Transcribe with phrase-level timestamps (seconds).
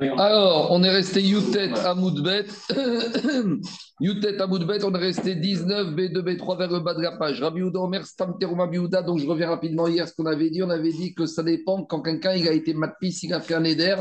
[0.00, 2.46] Alors, on est resté Youtet à Moudbet.
[4.00, 7.40] Youtet à Moudbet, on est resté 19, B2, B3 vers le bas de la page.
[7.40, 9.02] Rabbi Omer, Stam Biouda.
[9.02, 10.64] Donc, je reviens rapidement hier ce qu'on avait dit.
[10.64, 13.54] On avait dit que ça dépend quand quelqu'un il a été matpis, il a fait
[13.54, 13.94] un éder,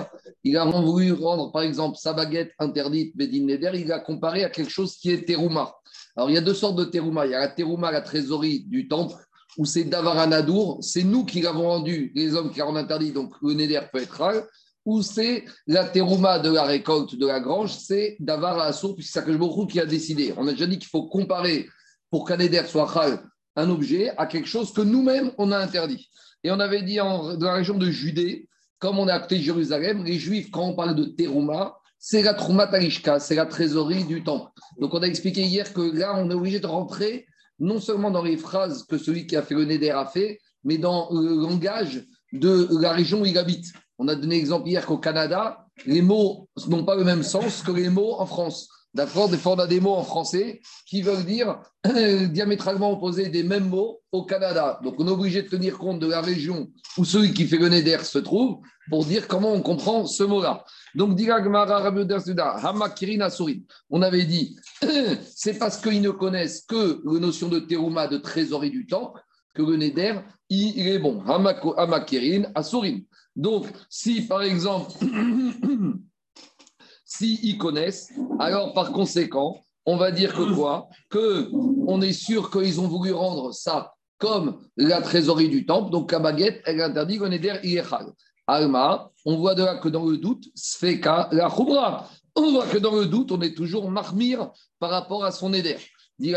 [0.44, 4.50] il a voulu rendre, par exemple, sa baguette interdite, Bedin Neder, il a comparé à
[4.50, 5.76] quelque chose qui est Teruma.
[6.16, 7.28] Alors, il y a deux sortes de Teruma.
[7.28, 9.16] Il y a la Teruma, la trésorerie du temple,
[9.58, 10.80] où c'est Davaranadour.
[10.82, 13.12] C'est nous qui l'avons rendu, les hommes qui l'ont interdit.
[13.12, 14.44] Donc, le Neder peut être rare
[14.86, 19.38] ou c'est la terouma de la récolte de la grange, c'est Davar Assour, puisque c'est
[19.38, 20.34] beaucoup qui a décidé.
[20.38, 21.68] On a déjà dit qu'il faut comparer
[22.10, 23.24] pour qu'un éder soit chal
[23.56, 26.10] un objet à quelque chose que nous-mêmes on a interdit.
[26.44, 28.50] Et on avait dit en, dans la région de Judée,
[28.80, 32.68] comme on a acté Jérusalem, les Juifs, quand on parle de terouma, c'est la trouma
[32.68, 34.52] talishka, c'est la trésorerie du temple.
[34.80, 37.26] Donc on a expliqué hier que là, on est obligé de rentrer
[37.60, 40.78] non seulement dans les phrases que celui qui a fait le Neder a fait, mais
[40.78, 43.68] dans le langage de la région où il habite.
[44.00, 47.72] On a donné l'exemple hier qu'au Canada, les mots n'ont pas le même sens que
[47.72, 48.70] les mots en France.
[48.94, 49.28] D'accord?
[49.28, 51.60] Des fois, on a des mots en français qui veulent dire
[52.30, 54.80] diamétralement opposés des mêmes mots au Canada.
[54.84, 57.70] Donc, on est obligé de tenir compte de la région où celui qui fait le
[57.70, 60.64] Neder se trouve pour dire comment on comprend ce mot-là.
[60.96, 61.20] Donc,
[63.90, 64.56] on avait dit,
[65.36, 69.22] c'est parce qu'ils ne connaissent que la notion de terouma, de trésorerie du temple,
[69.54, 71.24] que le Neder, il est bon.
[71.26, 73.00] Hamakirin, Asurin.
[73.36, 74.92] Donc, si par exemple,
[77.06, 80.88] s'ils connaissent, alors par conséquent, on va dire que quoi?
[81.10, 81.50] Que
[81.88, 85.92] on est sûr qu'ils ont voulu rendre ça comme la trésorerie du temple.
[85.92, 87.40] Donc, la baguette, elle interdit qu'on est
[88.48, 92.10] Alma, on voit de là que dans le doute, Sfeka, la khubra.
[92.36, 95.78] On voit que dans le doute, on est toujours marmire par rapport à son éder.
[96.20, 96.34] Mais de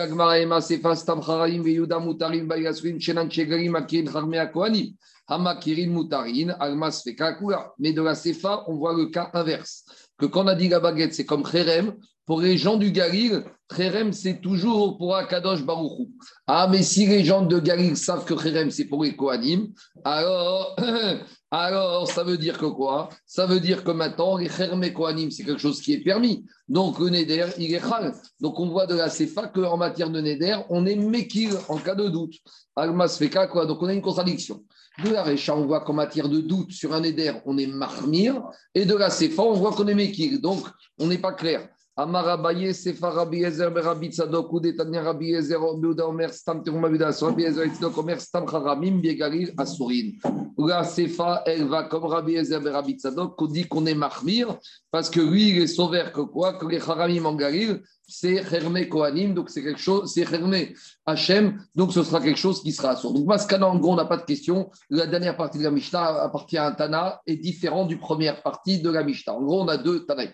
[8.02, 9.84] la Sefa, on voit le cas inverse.
[10.18, 11.96] Que quand on a dit la baguette, c'est comme Kherem,
[12.26, 16.10] pour les gens du Galil, Kherem, c'est toujours pour Akadosh Baruchou.
[16.46, 19.68] Ah, mais si les gens de Galil savent que Kherem, c'est pour les Kohanim,
[20.04, 20.76] alors,
[22.10, 23.08] ça veut dire que quoi?
[23.26, 26.44] Ça veut dire que maintenant, les Kherem et Kohanim, c'est quelque chose qui est permis.
[26.68, 28.12] Donc, le Neder, il est chal.
[28.40, 31.94] Donc, on voit de la Sefa qu'en matière de Neder, on est Mekil en cas
[31.94, 32.34] de doute.
[32.74, 33.66] Almas Feka, quoi.
[33.66, 34.64] Donc, on a une contradiction.
[35.04, 38.42] De la Récha, on voit qu'en matière de doute sur un éder, on est marmire.
[38.74, 40.40] Et de la Sefa, on voit qu'on est Mekir.
[40.40, 40.66] Donc,
[40.98, 41.68] on n'est pas clair.
[41.98, 47.10] Amarabaye, Sefa, Rabbi Ezer, Rabbi Tzadok, ou Detania, Rabbi Ezer, Beuda, Omer, Stam, Teruma, Beuda,
[47.10, 50.12] Rabbi Ezer, Tzadok, Omer, Stam, Haramim, Biegarir, Asurin.
[50.58, 54.58] La Sefa, elle va comme Rabbi Ezer, Rabbi Tzadok, qu'on dit qu'on est marmire,
[54.90, 56.52] parce que lui, il est sauveur que quoi?
[56.58, 60.74] Que les Haramim en Galil, c'est Hermé Kohanim, donc c'est quelque chose, c'est Hermé
[61.06, 63.14] Hachem, donc ce sera quelque chose qui sera assourd.
[63.14, 64.70] Donc, Maskana, en gros, on n'a pas de question.
[64.90, 68.82] La dernière partie de la Mishnah appartient à un Tana, est différent du première partie
[68.82, 69.32] de la Mishnah.
[69.32, 70.30] En gros, on a deux Tanaï.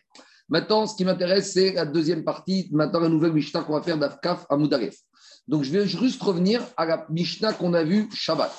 [0.48, 3.98] Maintenant, ce qui m'intéresse, c'est la deuxième partie, maintenant la nouvelle Mishnah qu'on va faire
[3.98, 4.96] d'Afkaf à Moudaref.
[5.48, 8.52] Donc, je vais juste revenir à la Mishnah qu'on a vue Shabbat.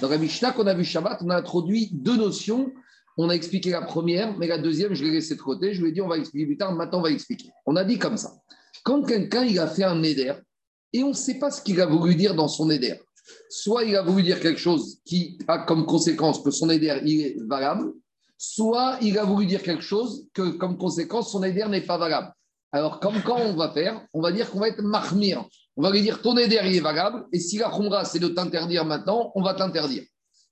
[0.00, 2.72] Dans la Mishnah qu'on a vue Shabbat, on a introduit deux notions.
[3.16, 5.74] On a expliqué la première, mais la deuxième, je l'ai laissée de côté.
[5.74, 6.72] Je lui ai dit, on va expliquer plus tard.
[6.74, 7.50] Maintenant, on va expliquer.
[7.66, 8.32] On a dit comme ça.
[8.84, 10.32] Quand quelqu'un il a fait un éder
[10.92, 12.98] et on ne sait pas ce qu'il a voulu dire dans son éder,
[13.48, 17.20] soit il a voulu dire quelque chose qui a comme conséquence que son éder il
[17.20, 17.92] est valable,
[18.42, 22.32] soit il a voulu dire quelque chose que comme conséquence son éder n'est pas valable.
[22.72, 25.44] Alors, comme quand on va faire, on va dire qu'on va être marmire.
[25.76, 28.28] On va lui dire ton éder il est valable et si la khumra c'est de
[28.28, 30.04] t'interdire maintenant, on va t'interdire.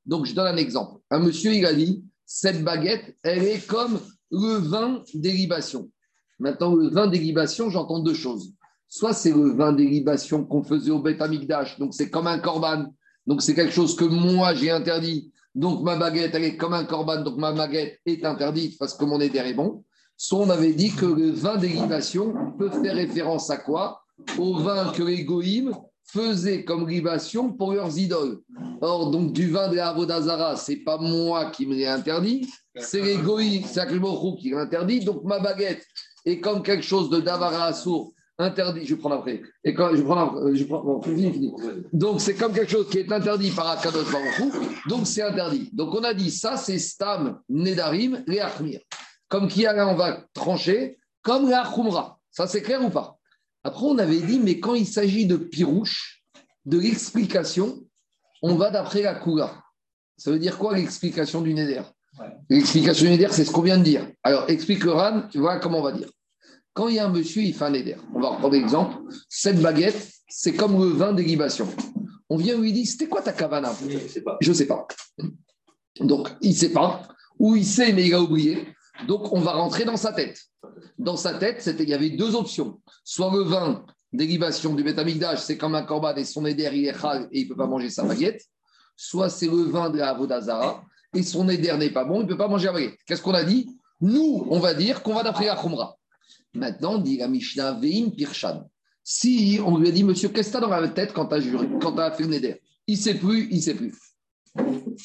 [0.05, 1.01] Donc, je donne un exemple.
[1.11, 3.99] Un monsieur, il a dit cette baguette, elle est comme
[4.31, 5.91] le vin d'élibation.
[6.39, 8.53] Maintenant, le vin d'élibation, j'entends deux choses.
[8.87, 12.93] Soit c'est le vin d'élibation qu'on faisait au Beth Amikdash, donc c'est comme un corban,
[13.27, 16.85] donc c'est quelque chose que moi j'ai interdit, donc ma baguette elle est comme un
[16.85, 19.85] corban, donc ma baguette est interdite parce que mon éder est bon.
[20.17, 24.01] Soit on avait dit que le vin d'élibation peut faire référence à quoi?
[24.39, 25.75] Au vin que les goïms
[26.05, 28.41] faisaient comme libation pour leurs idoles.
[28.81, 33.17] Or, donc du vin de Avodazara, c'est pas moi qui me l'ai interdit, c'est les
[33.17, 33.87] goïms, c'est
[34.39, 35.01] qui l'interdit.
[35.01, 35.85] Donc ma baguette,
[36.25, 40.03] et comme quelque chose de Davara Assour interdit, je vais prendre après, et quand je
[40.03, 41.53] prends, euh, je prends bon, fini, fini.
[41.93, 44.55] Donc c'est comme quelque chose qui est interdit par Akadosh Baruch
[44.89, 45.71] donc c'est interdit.
[45.73, 48.81] Donc on a dit ça, c'est Stam, Nedarim, Leachmir.
[49.29, 52.19] Comme qui a on va trancher, comme Leachumra.
[52.31, 53.19] Ça c'est clair ou pas?
[53.65, 56.23] Après on avait dit, mais quand il s'agit de Pirouche,
[56.65, 57.81] de l'explication,
[58.43, 59.53] on va d'après la Kula.
[60.17, 61.83] Ça veut dire quoi l'explication du Neder?
[62.49, 64.09] L'explication du Neder, c'est ce qu'on vient de dire.
[64.23, 66.09] Alors explique Ran, tu vois comment on va dire.
[66.79, 67.97] Quand il y a un monsieur, il fait un éder.
[68.15, 68.99] On va reprendre l'exemple.
[69.29, 71.67] Cette baguette, c'est comme le vin d'élibation.
[72.29, 74.39] On vient lui dit C'était quoi ta cavana Je ne sais pas.
[74.41, 74.87] Je sais pas.
[75.99, 77.03] Donc, il ne sait pas,
[77.37, 78.69] ou il sait, mais il a oublié.
[79.09, 80.41] Donc, on va rentrer dans sa tête.
[80.97, 82.81] Dans sa tête, il y avait deux options.
[83.03, 86.97] Soit le vin dérivation du bétamigdash, c'est comme un corban et son éder, il est
[86.97, 88.45] chal et il ne peut pas manger sa baguette.
[88.95, 92.29] Soit c'est le vin de la Avodazara et son éder n'est pas bon, il ne
[92.29, 92.99] peut pas manger la baguette.
[93.05, 93.69] Qu'est-ce qu'on a dit?
[94.01, 95.98] Nous, on va dire qu'on va d'après la Khumra.
[96.55, 98.69] Maintenant, dit la Mishnah Veim Pirshan.
[99.05, 101.35] Si on lui a dit, monsieur, qu'est-ce que tu as dans la tête quand tu
[101.35, 103.95] as, as fait le éder Il ne sait plus, il ne sait plus.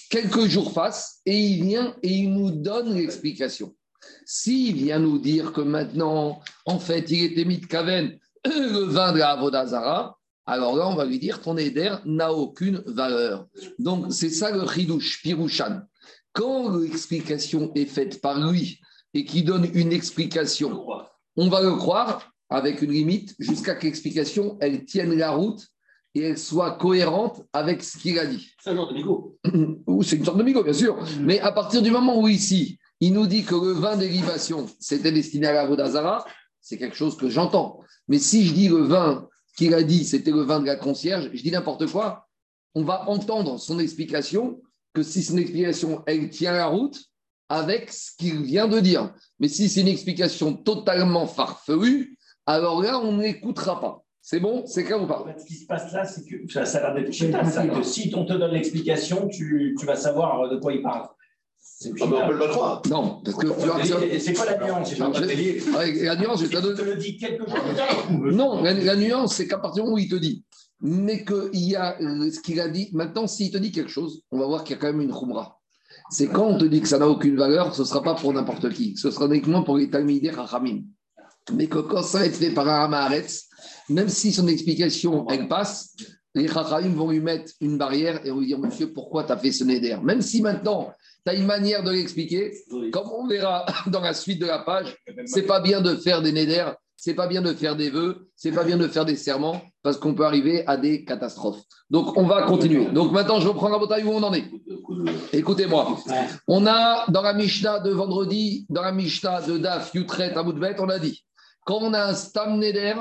[0.09, 3.75] Quelques jours passent et il vient et il nous donne l'explication.
[4.25, 9.13] S'il vient nous dire que maintenant, en fait, il était mis de Kaven, le vin
[9.13, 13.47] de la Avodazara, alors là, on va lui dire ton éder n'a aucune valeur.
[13.79, 15.81] Donc, c'est ça le Ridouche, Pirouchan.
[16.33, 18.81] Quand l'explication est faite par lui
[19.13, 20.85] et qui donne une explication,
[21.35, 25.68] on va le croire avec une limite jusqu'à que l'explication elle tienne la route
[26.15, 28.51] et elle soit cohérente avec ce qu'il a dit.
[28.63, 29.38] C'est un genre de migo.
[30.03, 30.97] c'est une sorte de migo, bien sûr.
[31.21, 35.12] Mais à partir du moment où ici, il nous dit que le vin dérivation, c'était
[35.12, 36.25] destiné à la Vodazara,
[36.62, 37.79] c'est quelque chose que j'entends.
[38.07, 39.27] Mais si je dis le vin
[39.57, 42.27] qu'il a dit, c'était le vin de la concierge, je dis n'importe quoi,
[42.75, 44.62] on va entendre son explication,
[44.94, 47.03] que si son explication, elle tient la route
[47.53, 49.13] avec ce qu'il vient de dire.
[49.39, 52.17] Mais si c'est une explication totalement farfelue,
[52.47, 54.03] alors là, on n'écoutera pas.
[54.21, 54.63] C'est bon?
[54.65, 55.25] C'est clair ou pas?
[55.38, 58.11] Ce qui se passe là, c'est que ça, ça a l'air d'être ça, que si
[58.15, 61.03] on te donne l'explication, tu, tu, vas savoir de quoi il parle.
[61.05, 62.81] Ah ben, on peut le croire.
[62.89, 63.47] Non, parce que
[64.19, 64.97] C'est quoi la nuance?
[64.97, 68.11] La nuance, je te le dis quelques jours plus tard.
[68.11, 70.44] Non, la, nuance, c'est qu'à partir du moment où il te dit,
[70.79, 72.89] mais qu'il y a euh, ce qu'il a dit.
[72.94, 75.13] Maintenant, s'il te dit quelque chose, on va voir qu'il y a quand même une
[75.13, 75.59] khumra.
[76.13, 78.31] C'est quand on te dit que ça n'a aucune valeur, ce ne sera pas pour
[78.31, 78.95] n'importe qui.
[78.98, 80.83] Ce sera uniquement pour les Talmidei Rachamim.
[81.54, 83.50] Mais que quand ça va être fait par un Hamaharetz,
[83.89, 85.95] même si son explication, elle passe,
[86.36, 89.38] les Rachamim vont lui mettre une barrière et vont lui dire Monsieur, pourquoi tu as
[89.38, 89.98] fait ce Neder?
[90.04, 90.94] Même si maintenant,
[91.25, 92.54] tu as une manière de l'expliquer,
[92.92, 94.95] comme on verra dans la suite de la page,
[95.25, 98.53] c'est pas bien de faire des Neder, c'est pas bien de faire des vœux, c'est
[98.53, 101.61] pas bien de faire des serments, parce qu'on peut arriver à des catastrophes.
[101.89, 102.85] Donc, on va continuer.
[102.85, 104.45] Donc, maintenant, je reprends la bataille où on en est.
[105.33, 105.97] Écoutez-moi.
[106.47, 110.88] On a dans la Mishnah de vendredi, dans la Mishnah de Daf, Yutret, Amoudbet, on
[110.88, 111.25] a dit
[111.65, 112.95] quand on a un Stam Neder,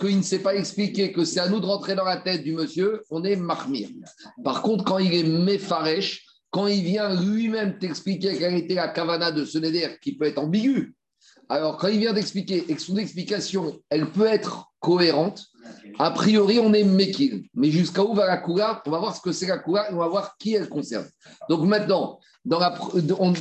[0.00, 2.54] qu'il ne sait pas expliquer que c'est à nous de rentrer dans la tête du
[2.54, 3.88] monsieur, on est Mahmir.
[4.42, 9.30] Par contre, quand il est Mefaresh, quand il vient lui-même t'expliquer quelle était la kavana
[9.30, 10.96] de ce Neder, qui peut être ambigu,
[11.48, 15.46] alors quand il vient d'expliquer et que son explication, elle peut être cohérente,
[15.98, 17.44] a priori, on est Mekil.
[17.54, 19.94] Mais jusqu'à où va la Kula On va voir ce que c'est la Kula et
[19.94, 21.06] on va voir qui elle concerne.
[21.48, 22.74] Donc maintenant, dans la,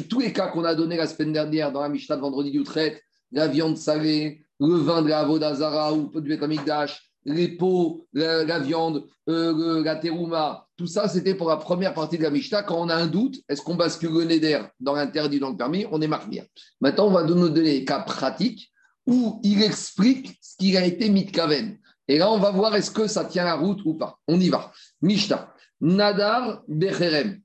[0.09, 2.63] tous les cas qu'on a donnés la semaine dernière dans la Mishnah de vendredi du
[2.63, 3.01] traite,
[3.31, 9.05] la viande salée, le vin de la Vodazara ou du Betamikdash, les pots, la, viande,
[9.29, 12.63] euh, la terouma, tout ça, c'était pour la première partie de la Mishnah.
[12.63, 15.85] Quand on a un doute, est-ce qu'on bascule le Neder dans l'interdit, dans le permis?
[15.91, 16.45] On est marmire.
[16.81, 18.71] Maintenant, on va nous donner des cas pratiques
[19.05, 21.77] où il explique ce qu'il a été mitkaven.
[22.07, 24.17] Et là, on va voir est-ce que ça tient la route ou pas.
[24.27, 24.71] On y va.
[25.01, 25.53] Mishnah.
[25.79, 27.39] Nadar Becherem.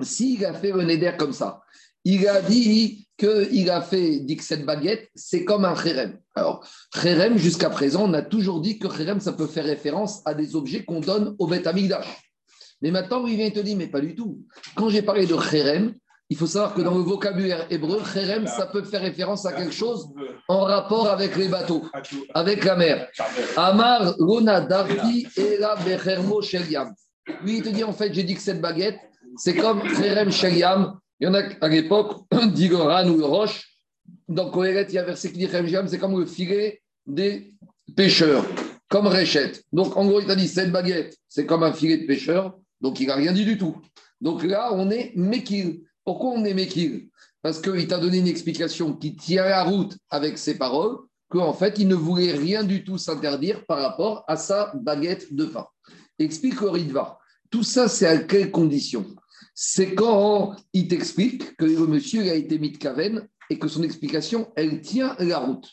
[0.00, 1.62] S'il a fait le Neder comme ça,
[2.04, 6.18] il a dit qu'il a fait, dit que cette baguette, c'est comme un Kherem.
[6.34, 10.34] Alors, Kherem, jusqu'à présent, on a toujours dit que Kherem, ça peut faire référence à
[10.34, 12.31] des objets qu'on donne au Beth Amigdash.
[12.82, 14.40] Mais maintenant, il vient te dire, mais pas du tout.
[14.74, 15.94] Quand j'ai parlé de Kherem,
[16.28, 19.72] il faut savoir que dans le vocabulaire hébreu, Kherem, ça peut faire référence à quelque
[19.72, 20.08] chose
[20.48, 21.84] en rapport avec les bateaux,
[22.34, 23.08] avec la mer.
[23.56, 26.92] Amar Lona Darti et la Bechermo Sheliam.
[27.44, 28.98] Lui, il te dit, en fait, j'ai dit que cette baguette,
[29.36, 33.68] c'est comme Kherem Sheliam, il y en a à l'époque, le ou roche.
[34.28, 35.48] Dans Kohelet, il y a un verset qui dit
[35.86, 37.54] c'est comme le filet des
[37.94, 38.44] pêcheurs,
[38.88, 39.62] comme Réchette.
[39.72, 43.00] Donc en gros, il t'a dit cette baguette, c'est comme un filet de pêcheur, donc
[43.00, 43.76] il n'a rien dit du tout.
[44.20, 45.82] Donc là, on est Mekil.
[46.04, 47.08] Pourquoi on est Mekil
[47.40, 50.98] Parce qu'il t'a donné une explication qui tient la route avec ses paroles,
[51.28, 55.46] qu'en fait, il ne voulait rien du tout s'interdire par rapport à sa baguette de
[55.46, 55.66] pain.
[56.18, 57.18] Explique le Ritva.
[57.50, 59.06] Tout ça, c'est à quelles conditions?
[59.54, 63.82] C'est quand il t'explique que le monsieur a été mis de caven et que son
[63.82, 65.70] explication, elle tient la route.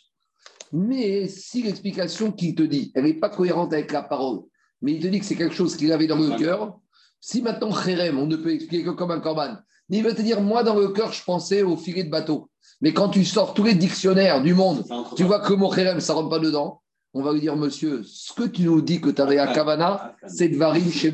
[0.72, 4.42] Mais si l'explication qu'il te dit, elle n'est pas cohérente avec la parole,
[4.82, 6.80] mais il te dit que c'est quelque chose qu'il avait dans le cœur,
[7.22, 9.58] si maintenant Kherem, on ne peut expliquer que comme un corban,
[9.90, 12.50] il va te dire, moi dans le cœur, je pensais au filet de bateau.
[12.82, 14.86] Mais quand tu sors tous les dictionnaires du monde,
[15.16, 16.82] tu vois que le mot Kherem, ça ne rentre pas dedans
[17.14, 20.16] on va lui dire, monsieur, ce que tu nous dis que tu avais à Kavana,
[20.28, 21.12] c'est Dvarim chez.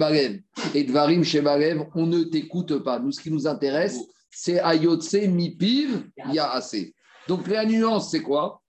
[0.74, 1.44] Et Dvarim chez
[1.96, 3.00] on ne t'écoute pas.
[3.00, 6.04] Nous, ce qui nous intéresse, c'est Ayotse, Mipiv,
[6.38, 6.94] assez.
[7.28, 8.62] Donc la nuance, c'est quoi?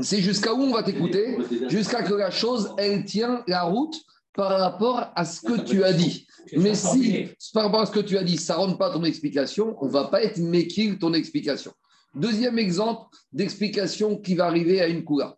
[0.00, 3.96] C'est jusqu'à où on va t'écouter Jusqu'à que la chose, elle tient la route
[4.34, 6.26] par rapport à ce que tu as dit.
[6.56, 9.04] Mais si, par rapport à ce que tu as dit, ça ne rentre pas ton
[9.04, 11.72] explication, on ne va pas être méquille ton explication.
[12.14, 15.36] Deuxième exemple d'explication qui va arriver à une coula.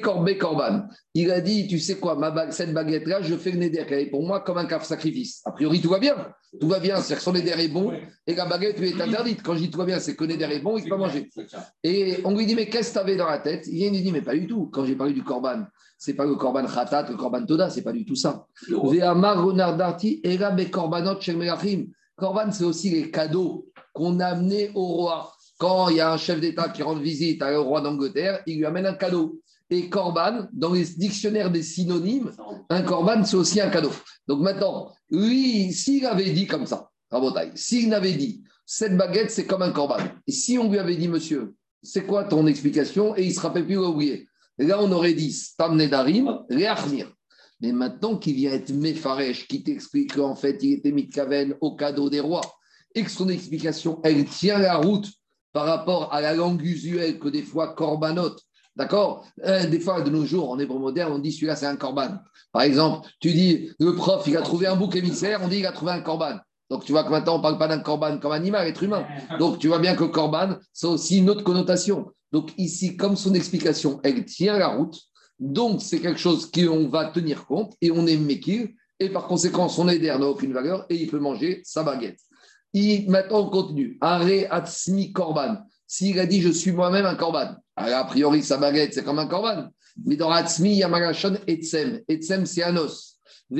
[0.00, 0.86] Korban.
[1.12, 4.26] Il a dit, tu sais quoi, ma cette baguette-là, je fais le neder est pour
[4.26, 5.42] moi comme un caf sacrifice.
[5.44, 6.16] A priori, tout va bien.
[6.58, 7.92] Tout va bien, c'est que son neder est bon
[8.26, 9.42] et la baguette lui est interdite.
[9.42, 10.96] Quand je dis tout va bien, c'est que le neder est bon, il ne peut
[10.96, 11.28] pas manger.
[11.84, 13.66] Et on lui dit, mais qu'est-ce que tu avais dans la tête?
[13.66, 14.70] Il vient lui dit, mais pas du tout.
[14.72, 15.64] Quand j'ai parlé du korban,
[15.98, 18.46] c'est pas le korban khatat, le korban toda, c'est pas du tout ça.
[22.16, 25.32] Korban, c'est aussi les cadeaux qu'on a amenés au roi.
[25.58, 28.66] Quand il y a un chef d'État qui rend visite au roi d'Angleterre, il lui
[28.66, 29.40] amène un cadeau.
[29.68, 32.30] Et Corban, dans les dictionnaires des synonymes,
[32.68, 33.90] un Corban, c'est aussi un cadeau.
[34.28, 36.90] Donc maintenant, lui, s'il avait dit comme ça,
[37.54, 41.08] s'il n'avait dit, cette baguette, c'est comme un Corban, et si on lui avait dit,
[41.08, 43.16] monsieur, c'est quoi ton explication?
[43.16, 44.28] Et il ne se rappelle plus, il a oublié.
[44.58, 47.12] Là, on aurait dit, Stam Nedarim, Réachnir.
[47.60, 52.10] Mais maintenant qu'il vient être Mefaresh, qui t'explique qu'en fait, il était Mitkaven au cadeau
[52.10, 52.42] des rois,
[52.94, 55.08] et que son explication, elle tient la route
[55.52, 58.36] par rapport à la langue usuelle que des fois korbanot,
[58.74, 59.26] d'accord?
[59.44, 62.18] Euh, Des fois, de nos jours, en hébreu moderne, on dit celui-là, c'est un korban.
[62.52, 65.66] Par exemple, tu dis, le prof, il a trouvé un bouc émissaire, on dit, il
[65.66, 66.38] a trouvé un korban.
[66.68, 69.06] Donc, tu vois que maintenant, on ne parle pas d'un korban comme animal, être humain.
[69.38, 72.06] Donc, tu vois bien que korban, c'est aussi une autre connotation.
[72.36, 75.00] Donc, ici, comme son explication, elle tient la route.
[75.38, 78.68] Donc, c'est quelque chose qu'on va tenir compte et on est mékir.
[79.00, 82.18] Et par conséquent, son éder n'a aucune valeur et il peut manger sa baguette
[83.08, 83.98] maintenant, on continue.
[84.00, 85.58] Are Atsmi Korban.
[85.86, 89.26] S'il a dit je suis moi-même un Korban, a priori sa baguette c'est comme un
[89.26, 89.68] Korban.
[90.04, 92.00] Mais dans Atsmi, il y a Magashon Etsem.
[92.08, 93.15] Etsem, c'est un os.
[93.48, 93.58] En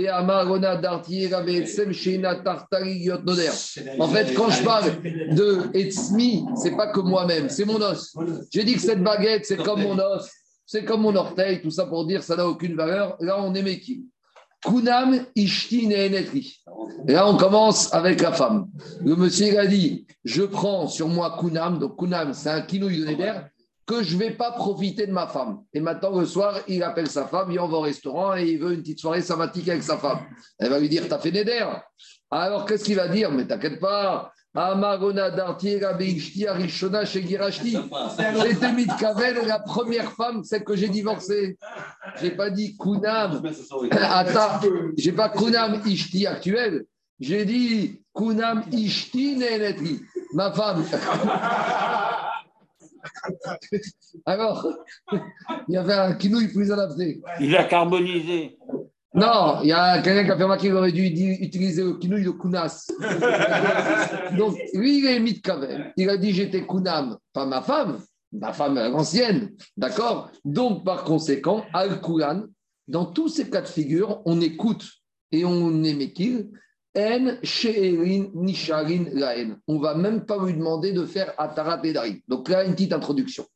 [4.08, 8.12] fait, quand je parle de Etsmi, c'est pas que moi-même, c'est mon os.
[8.50, 10.28] J'ai dit que cette baguette, c'est comme mon os,
[10.66, 13.16] c'est comme mon orteil, tout ça pour dire ça n'a aucune valeur.
[13.20, 14.02] Là, on est métier.
[14.64, 16.64] Kunam Ishti Neenetri.
[17.06, 18.68] Et là, on commence avec la femme.
[19.04, 23.55] Le monsieur a dit Je prends sur moi Kunam, donc Kunam, c'est un kilo de
[23.86, 25.60] que je ne vais pas profiter de ma femme.
[25.72, 28.58] Et maintenant, le soir, il appelle sa femme, il en va au restaurant et il
[28.58, 30.20] veut une petite soirée sympathique avec sa femme.
[30.58, 31.66] Elle va lui dire T'as fait Neder
[32.30, 33.30] Alors, qu'est-ce qu'il va dire?
[33.30, 37.76] Mais t'inquiète pas, Amarona Dartiera Beishti Arishona chez Girashti.
[38.42, 41.56] C'était Mitkavel, la première femme, celle que j'ai divorcée.
[42.20, 43.42] J'ai pas dit Kunam.
[44.96, 46.86] J'ai pas Kunam Ishti actuel.
[47.20, 50.00] J'ai dit Kunam Ishti Nenetri.
[50.32, 50.84] Ma femme.
[54.26, 54.66] Alors,
[55.68, 57.20] il y avait un kinouille plus adapté.
[57.40, 58.56] Il a carbonisé.
[59.14, 62.24] Non, il y a quelqu'un qui a fait remarquer qu'il aurait dû utiliser le kinouille
[62.24, 62.86] de Kunas.
[64.36, 65.94] Donc, lui, il est mitkavel.
[65.96, 67.98] Il a dit J'étais Kunam, pas ma femme,
[68.32, 69.52] ma femme ancienne.
[69.74, 70.30] D'accord?
[70.44, 72.44] Donc, par conséquent, Al-Kulan,
[72.88, 74.86] dans tous ces cas de figure, on écoute
[75.32, 76.50] et on émet qu'il.
[76.96, 79.58] En she'erin nisharin laen.
[79.68, 82.20] On va même pas lui demander de faire atarat edarim.
[82.26, 83.46] Donc là, une petite introduction.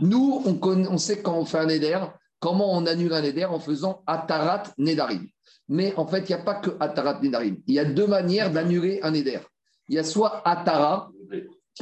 [0.00, 1.98] Nous, on, sait quand on fait un éder,
[2.38, 5.26] Comment on annule un Neder En faisant Atarat Nedarim.
[5.68, 7.56] Mais en fait, il n'y a pas que Atarat Nedarim.
[7.66, 9.40] Il y a deux manières d'annuler un Neder.
[9.88, 11.10] Il y a soit Atara,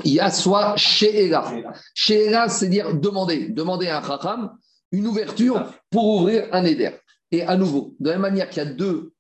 [0.05, 1.53] il y a soit She'era.
[1.95, 3.49] She'era, c'est dire demander.
[3.49, 4.57] Demander à un Chacham
[4.93, 6.93] une ouverture pour ouvrir un Neder.
[7.31, 9.13] Et à nouveau, de la même manière qu'il y a deux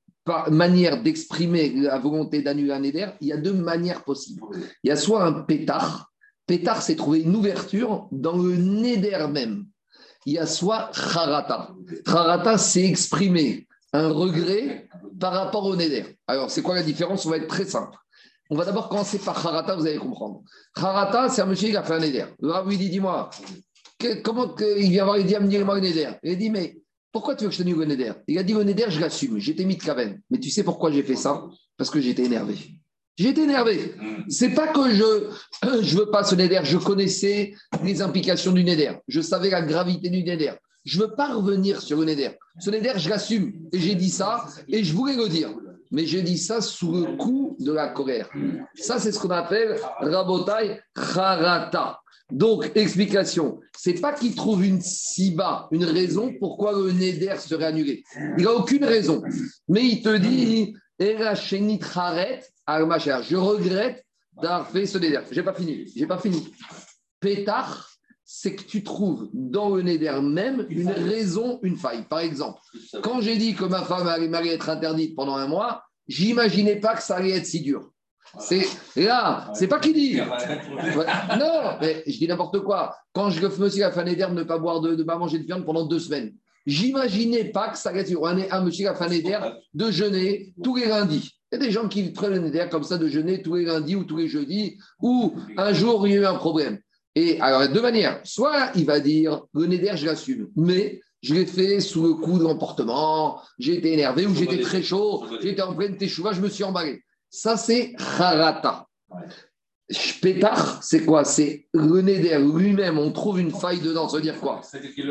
[0.50, 4.42] manières d'exprimer la volonté d'annuler un Neder, il y a deux manières possibles.
[4.82, 6.10] Il y a soit un pétard.
[6.46, 9.66] Pétard, c'est trouver une ouverture dans le Neder même
[10.26, 11.70] il y a soit charata.
[12.06, 14.88] Charata, c'est exprimer un regret
[15.20, 16.04] par rapport au neder.
[16.26, 17.26] Alors, c'est quoi la différence?
[17.26, 17.96] On va être très simple.
[18.50, 20.42] On va d'abord commencer par charata, vous allez comprendre.
[20.76, 22.26] Charata, c'est un monsieur qui a fait un neder.
[22.40, 23.30] Le rabbin lui dit Dis-moi,
[24.22, 26.10] comment il vient voir, il dit Amenez-moi le neder.
[26.22, 26.78] Il dit Mais
[27.14, 28.98] pourquoi tu veux que je te dise le neder Il a dit Le neder, je
[28.98, 30.20] l'assume, j'étais mis de caven.
[30.30, 31.44] Mais tu sais pourquoi j'ai fait ça?
[31.76, 32.56] Parce que j'étais énervé.
[33.16, 33.94] J'étais énervé.
[34.28, 35.30] C'est pas que je
[35.82, 37.54] je veux pas ce Neder, je connaissais
[37.84, 40.54] les implications du Neder, je savais la gravité du Neder.
[40.84, 42.32] Je veux pas revenir sur le Neder.
[42.58, 45.50] Ce Neder, je l'assume et j'ai dit ça et je voulais le dire.
[45.92, 48.28] Mais j'ai dit ça sous le coup de la colère.
[48.74, 52.00] Ça, c'est ce qu'on appelle Rabotai Harata.
[52.32, 53.60] Donc, explication.
[53.76, 58.02] C'est pas qu'il trouve une siba, une raison pourquoi le Neder serait annulé.
[58.38, 59.22] Il n'a aucune raison.
[59.68, 60.74] Mais il te dit,
[63.22, 64.04] je regrette
[64.40, 65.20] d'avoir fait ce neder.
[65.30, 65.84] J'ai pas fini.
[65.94, 66.48] J'ai pas fini.
[67.20, 67.90] Pétard,
[68.24, 72.04] c'est que tu trouves dans le neder même une raison, une faille.
[72.08, 72.60] Par exemple,
[73.02, 77.02] quand j'ai dit que ma femme allait être interdite pendant un mois, j'imaginais pas que
[77.02, 77.90] ça allait être si dur.
[78.38, 80.16] C'est là, c'est pas qui dit.
[80.16, 82.96] Non, mais je dis n'importe quoi.
[83.12, 85.64] Quand je me suis à de ne pas boire de, de pas manger de viande
[85.64, 86.34] pendant deux semaines.
[86.66, 89.38] J'imaginais pas que ça reste un, un monsieur Neder
[89.74, 91.30] de jeûner tous les lundis.
[91.52, 93.64] Il y a des gens qui prennent le Neder comme ça de jeûner tous les
[93.66, 96.78] lundis ou tous les jeudis, ou un jour il y a eu un problème.
[97.14, 98.20] Et alors, deux manières.
[98.24, 102.38] Soit il va dire, le Neder, je l'assume, mais je l'ai fait sous le coup
[102.38, 106.48] de l'emportement, j'ai été énervé ou j'étais très chaud, j'étais en pleine teshuva, je me
[106.48, 107.02] suis emballé.
[107.34, 108.86] Ça, c'est harata.
[110.22, 111.24] Pétard, c'est quoi?
[111.24, 114.08] C'est le Neder lui-même, on trouve une faille dedans.
[114.08, 114.60] Ça veut dire quoi?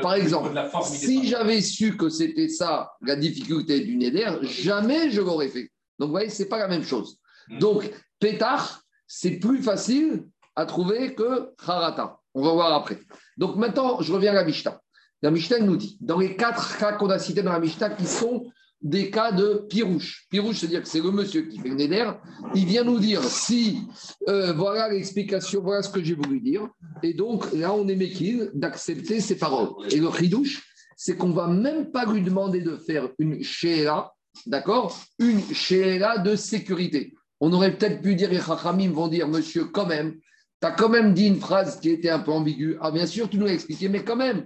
[0.02, 5.50] Par exemple, si j'avais su que c'était ça, la difficulté du Neder, jamais je l'aurais
[5.50, 5.70] fait.
[6.00, 7.20] Donc, vous voyez, ce n'est pas la même chose.
[7.50, 7.60] Hmm.
[7.60, 10.24] Donc, pétard, c'est plus facile
[10.56, 12.22] à trouver que harata.
[12.34, 13.00] On va voir après.
[13.36, 14.80] Donc, maintenant, je reviens à la Mishnah.
[15.22, 18.06] La Mishnah nous dit, dans les quatre cas qu'on a cités dans la Mishnah, qui
[18.08, 18.46] sont
[18.84, 20.26] des cas de pirouche.
[20.30, 22.06] Pirouche, c'est-à-dire que c'est le monsieur qui fait le néder.
[22.54, 23.82] Il vient nous dire si,
[24.28, 26.68] euh, voilà l'explication, voilà ce que j'ai voulu dire.
[27.02, 29.70] Et donc, là, on est méquille d'accepter ces paroles.
[29.92, 30.62] Et le ridouche,
[30.98, 34.14] c'est qu'on va même pas lui demander de faire une shéra,
[34.46, 35.00] d'accord?
[35.18, 37.14] Une shéra de sécurité.
[37.40, 40.16] On aurait peut-être pu dire, les chachamim vont dire, monsieur, quand même,
[40.62, 42.78] tu as quand même dit une phrase qui était un peu ambiguë.
[42.82, 44.46] Ah, bien sûr, tu nous l'as expliqué, mais quand même,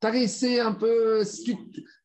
[0.00, 1.22] tu as laissé un peu.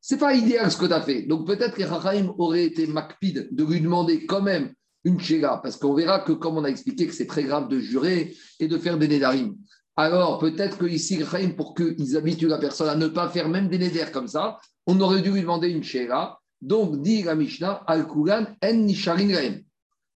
[0.02, 1.24] C'est pas idéal ce que tu fait.
[1.24, 4.74] Donc peut-être que Rahim aurait été macpide de lui demander quand même
[5.06, 7.78] une chéga, parce qu'on verra que, comme on a expliqué, que c'est très grave de
[7.80, 9.58] jurer et de faire des nédarim.
[9.96, 13.68] Alors peut-être que ici, Rahim, pour qu'ils habituent la personne à ne pas faire même
[13.68, 16.38] des néders comme ça, on aurait dû lui demander une chéga.
[16.62, 19.28] Donc, dit la Mishnah, al kugan en nisharin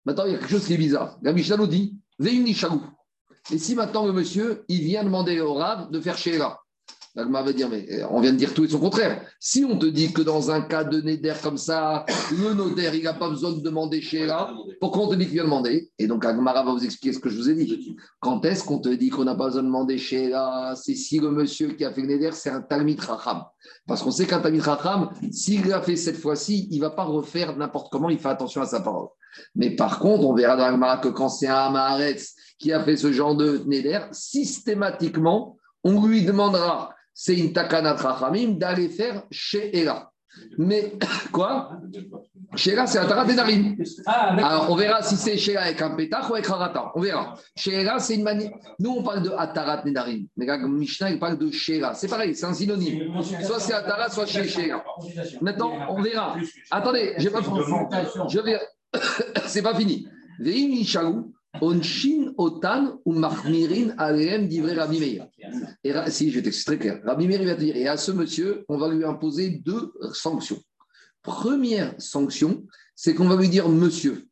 [0.04, 1.18] Maintenant, il y a quelque chose qui est bizarre.
[1.22, 2.44] La Mishnah nous dit, vein
[3.50, 6.58] Et si maintenant le monsieur, il vient demander au Rav de faire chéga
[7.14, 9.22] va dire, mais euh, on vient de dire tout et son contraire.
[9.38, 13.04] Si on te dit que dans un cas de Néder comme ça, le notaire, il
[13.04, 15.90] n'a pas besoin de demander chez là, pourquoi on te dit qu'il vient demander?
[15.98, 17.96] Et donc, Agmara va vous expliquer ce que je vous ai dit.
[18.20, 20.74] Quand est-ce qu'on te dit qu'on n'a pas besoin de demander chez là?
[20.76, 23.44] C'est si le monsieur qui a fait le Néder, c'est un Talmid Racham.
[23.86, 27.04] Parce qu'on sait qu'un Talmid Racham, s'il l'a fait cette fois-ci, il ne va pas
[27.04, 29.08] refaire n'importe comment, il fait attention à sa parole.
[29.54, 32.96] Mais par contre, on verra dans Agmara que quand c'est un Amaharetz qui a fait
[32.96, 37.96] ce genre de Néder, systématiquement, on lui demandera c'est une takana
[38.48, 40.10] d'aller faire chez Ela.
[40.58, 40.92] Mais
[41.32, 41.78] quoi
[42.56, 43.76] Chez Ela, c'est un tarat denarim.
[44.06, 46.90] Alors, on verra si c'est chez avec un pétach ou avec harata.
[46.96, 47.34] On verra.
[47.56, 48.50] Chez Ela, c'est une manière.
[48.80, 50.26] Nous, on parle de atarat nedarim.
[50.36, 51.94] Mais là, Mishnah, il parle de Ela.
[51.94, 53.22] C'est pareil, c'est un synonyme.
[53.42, 54.84] Soit c'est atarat, soit chez Ela.
[55.40, 56.36] Maintenant, on verra.
[56.70, 57.60] Attendez, j'ai pas fini.
[58.28, 58.58] Je vais.
[59.46, 60.08] c'est pas fini.
[60.40, 60.82] Veim
[61.60, 65.28] Onshin otan ou mahmirin alem divrei Rabbi Meir.
[65.84, 67.00] Et si, je vais très clair.
[67.04, 70.60] Rabbi Meir va te dire, et à ce monsieur, on va lui imposer deux sanctions.
[71.22, 74.26] Première sanction, c'est qu'on va lui dire, monsieur,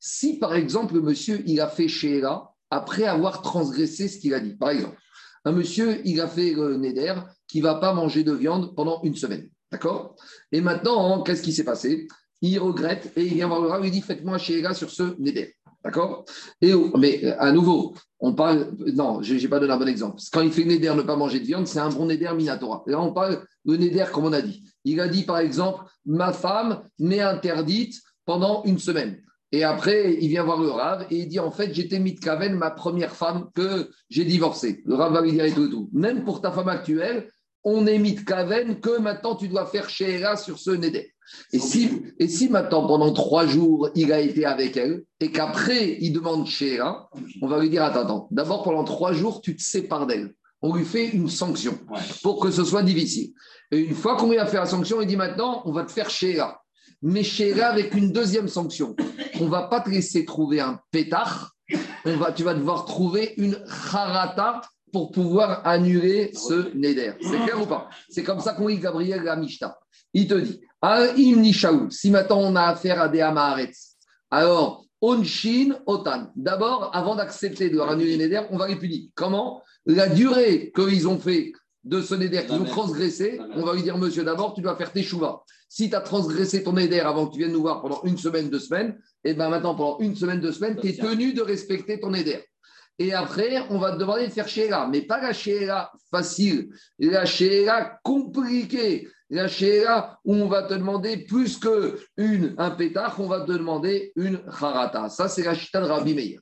[0.00, 4.40] si par exemple, le monsieur, il a fait Sheila après avoir transgressé ce qu'il a
[4.40, 4.56] dit.
[4.56, 4.96] Par exemple,
[5.44, 7.14] un monsieur, il a fait le Neder
[7.46, 9.48] qui va pas manger de viande pendant une semaine.
[9.70, 10.16] D'accord?
[10.50, 12.08] Et maintenant, qu'est-ce qui s'est passé?
[12.40, 15.54] Il regrette et il vient voir le il dit Faites-moi Sheila sur ce Neder.
[15.84, 16.24] D'accord?
[16.60, 18.72] Mais à nouveau, on parle.
[18.94, 20.20] Non, je n'ai pas donné un bon exemple.
[20.32, 22.84] Quand il fait Néder ne pas manger de viande, c'est un bon Néder Minatora.
[22.86, 24.64] Là, on parle de Néder comme on a dit.
[24.84, 29.20] Il a dit par exemple Ma femme m'est interdite pendant une semaine.
[29.50, 32.70] Et après, il vient voir le Rav et il dit En fait, j'étais Mitkaven, ma
[32.70, 34.82] première femme que j'ai divorcée.
[34.86, 35.90] Le Rav va lui dire et tout, et tout.
[35.92, 37.28] Même pour ta femme actuelle,
[37.64, 41.12] on est Mitkaven que maintenant tu dois faire Sheila sur ce Néder.
[41.52, 45.98] Et si, et si maintenant, pendant trois jours, il a été avec elle, et qu'après,
[46.00, 46.80] il demande chez
[47.42, 50.34] on va lui dire, attends, attends, d'abord, pendant trois jours, tu te sépares d'elle.
[50.62, 51.78] On lui fait une sanction
[52.22, 53.32] pour que ce soit difficile.
[53.70, 55.90] Et une fois qu'on lui a fait la sanction, il dit maintenant, on va te
[55.90, 56.60] faire Sheila.
[57.02, 58.94] Mais Sheila avec une deuxième sanction.
[59.40, 61.52] On va pas te laisser trouver un pétard,
[62.04, 63.58] on va, tu vas devoir trouver une
[63.92, 64.60] harata
[64.92, 67.14] pour pouvoir annuler ce neder.
[67.20, 67.88] C'est clair ou pas?
[68.08, 69.40] C'est comme ça qu'on lit Gabriel la
[70.14, 70.60] Il te dit
[71.90, 73.96] si maintenant on a affaire à des Amaharetz,
[74.30, 76.30] alors Onshin Otan.
[76.36, 79.08] D'abord, avant d'accepter de leur annuler Neder, on va les punir.
[79.16, 79.60] Comment?
[79.84, 83.98] La durée qu'ils ont fait de ce Neder, qu'ils ont transgressé, on va lui dire
[83.98, 85.42] Monsieur, d'abord, tu dois faire tes chouvas.
[85.68, 88.48] Si tu as transgressé ton Neder avant que tu viennes nous voir pendant une semaine,
[88.48, 91.42] deux semaines, et eh bien maintenant, pendant une semaine, deux semaines, tu es tenu de
[91.42, 92.44] respecter ton Neder.
[92.98, 96.68] Et après, on va te demander de faire Sheila, mais pas la Sheila facile,
[97.00, 103.40] la Sheila compliquée, la où on va te demander plus qu'une, un pétard, on va
[103.40, 105.08] te demander une Harata.
[105.08, 106.40] Ça, c'est la Chita de Rabbi Meir.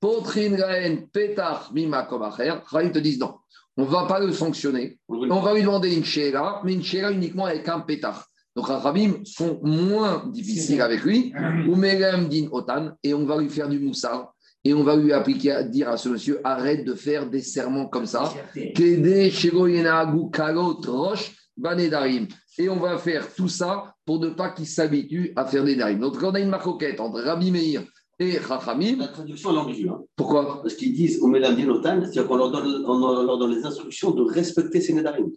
[0.00, 2.54] Potrin Gaen Pétard Mima Komacher.
[2.92, 3.36] Te disent non,
[3.76, 4.98] on ne va pas le sanctionner.
[5.08, 8.26] On va lui demander une Sheila, mais une Sheila uniquement avec un pétard.
[8.56, 11.32] Donc, Rabim sont moins difficiles avec lui.
[11.68, 14.34] Ou din Otan, et on va lui faire du moussard
[14.68, 17.86] et on va lui appliquer à dire à ce monsieur arrête de faire des serments
[17.86, 18.30] comme ça.
[18.54, 18.74] Et
[22.68, 26.00] on va faire tout ça pour ne pas qu'il s'habitue à faire des darim.
[26.00, 27.82] Donc, quand on a une maroquette entre Rabbi Meir
[28.18, 28.98] et Chachamim.
[28.98, 29.88] La traduction est ambiguë.
[29.88, 30.02] Hein.
[30.14, 30.60] Pourquoi?
[30.60, 34.22] Parce qu'ils disent au Mélamdinotan, c'est-à-dire qu'on leur, donne, on leur donne les instructions de
[34.22, 35.30] respecter ces Nédarim.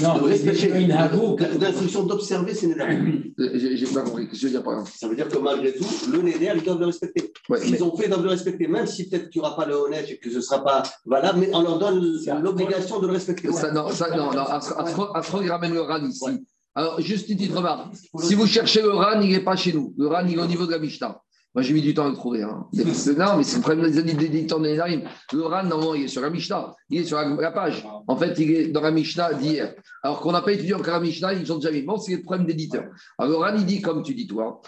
[0.00, 3.24] Non, de respecter une l'instruction d'observer ces Nédarim.
[3.38, 4.28] Euh, J'ai pas compris.
[4.28, 6.52] Qu'est-ce que je veux dire par exemple Ça veut dire que malgré tout, le Néder,
[6.54, 7.32] ils doivent le respecter.
[7.48, 9.56] Ouais, qu'ils mais- ont fait, ils doivent le respecter, même si peut-être qu'il n'y aura
[9.56, 12.00] pas le honnête et que ce ne sera pas valable, mais on leur donne
[12.42, 13.50] l'obligation de le respecter.
[13.52, 15.40] Ça, non, ça, non, non.
[15.42, 16.24] Il ramène le RAN ici.
[16.24, 16.32] Ouais.
[16.74, 17.94] Alors, juste une petite remarque.
[18.20, 19.94] Si vous cherchez le RAN, il n'est pas chez nous.
[19.98, 21.20] Le RAN, il est au niveau de la Mishnah.
[21.58, 22.44] Moi, j'ai mis du temps à le trouver.
[22.44, 22.68] Hein.
[22.72, 25.02] Non, mais c'est le problème des éditeurs de Nédarim.
[25.32, 26.72] Le RAN, normalement, il est sur la Mishnah.
[26.88, 27.84] Il est sur la, page.
[28.06, 29.74] En fait, il est dans la Mishnah d'hier.
[30.04, 31.82] Alors qu'on n'a pas étudié encore la Mishnah, ils ont déjà mis.
[31.82, 32.84] Bon, c'est le problème d'éditeur.
[33.18, 34.60] Alors, le RAN, il dit, comme tu dis, toi.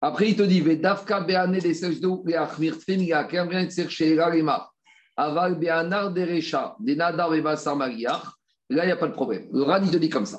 [0.00, 2.24] Après, il te dit, Vedafka beane sejdo
[3.28, 3.68] kemren.
[5.16, 7.30] Aval beanar derecha, nadar.
[8.68, 9.48] Là, il n'y a pas de problème.
[9.52, 10.38] Le RAN, il te dit comme ça.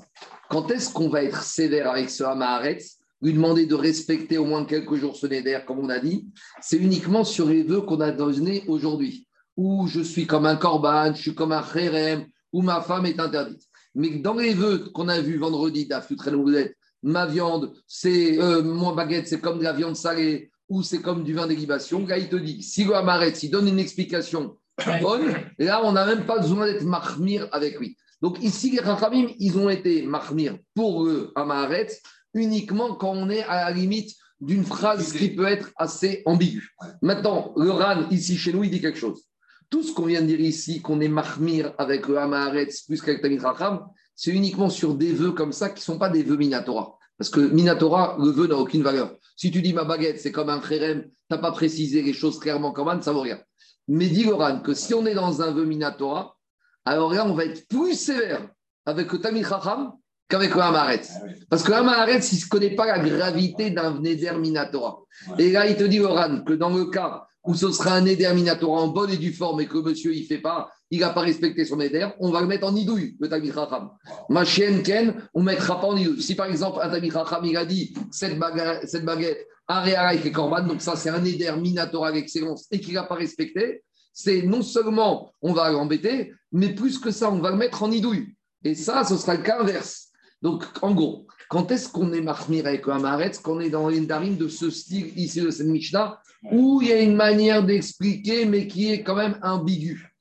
[0.50, 2.98] Quand est-ce qu'on va être sévère avec ce Hamaharetz?
[3.22, 6.28] Lui demander de respecter au moins quelques jours ce Neder, comme on a dit,
[6.62, 11.14] c'est uniquement sur les vœux qu'on a donnés aujourd'hui, où je suis comme un korban,
[11.14, 13.64] je suis comme un kherem, où ma femme est interdite.
[13.96, 19.28] Mais dans les vœux qu'on a vus vendredi, êtes, ma viande, c'est euh, mon baguette,
[19.28, 22.06] c'est comme de la viande salée, ou c'est comme du vin d'élibation.
[22.06, 24.58] Là, il te dit, si le Hamaretz, il donne une explication
[25.02, 27.98] bonne, là, on n'a même pas besoin d'être mahmir avec lui.
[28.22, 32.02] Donc ici, les Rachamim, ils ont été mahmir pour le Hamaretz
[32.38, 36.70] uniquement quand on est à la limite d'une phrase qui peut être assez ambiguë.
[37.02, 39.24] Maintenant, le RAN, ici chez nous, il dit quelque chose.
[39.70, 43.22] Tout ce qu'on vient de dire ici, qu'on est mahmir avec le Hamaretz plus qu'avec
[43.22, 46.38] Tamit Racham, c'est uniquement sur des vœux comme ça qui ne sont pas des vœux
[46.38, 46.98] Minatora.
[47.18, 49.16] Parce que Minatora, le vœu n'a aucune valeur.
[49.36, 52.40] Si tu dis ma baguette, c'est comme un frérem, tu n'as pas précisé les choses
[52.40, 53.40] clairement comme un, ça vaut rien.
[53.88, 56.38] Mais dit le RAN que si on est dans un vœu Minatora,
[56.86, 58.48] alors là, on va être plus sévère
[58.86, 59.92] avec le Racham
[60.28, 61.12] qu'avec le Hamaretz.
[61.50, 65.00] Parce que Hamaretz, il ne connaît pas la gravité d'un Neder Minatora.
[65.38, 68.34] Et là, il te dit, Oran, que dans le cas où ce sera un Neder
[68.34, 71.12] Minatora en bonne et due forme et que monsieur, il ne fait pas, il n'a
[71.12, 73.90] pas respecté son Neder, on va le mettre en idouille, le Tamit Racham.
[74.30, 76.22] Ma chienne Ken, on ne mettra pas en idouille.
[76.22, 80.32] Si par exemple, un Tamit Racham, il a dit cette baguette, cette baguette un et
[80.32, 84.62] Korban, donc ça, c'est un Neder Minatora d'excellence et qu'il n'a pas respecté, c'est non
[84.62, 88.36] seulement on va l'embêter, mais plus que ça, on va le mettre en idouille.
[88.64, 90.07] Et ça, ce sera le cas inverse.
[90.42, 93.90] Donc, en gros, quand est-ce qu'on est marmir avec un Maharetz Quand on est dans
[93.90, 96.20] l'indarim de ce style ici de cette Mishnah,
[96.52, 100.14] où il y a une manière d'expliquer, mais qui est quand même ambiguë.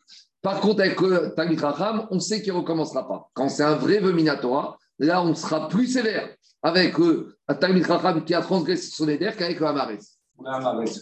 [0.42, 3.28] Par contre, avec le Talmud Racham, on sait qu'il ne recommencera pas.
[3.34, 6.28] Quand c'est un vrai vœu Minatora, là, on sera plus sévère
[6.62, 10.18] avec le Talmud Racham qui a transgressé son éder qu'avec le Hamaretz.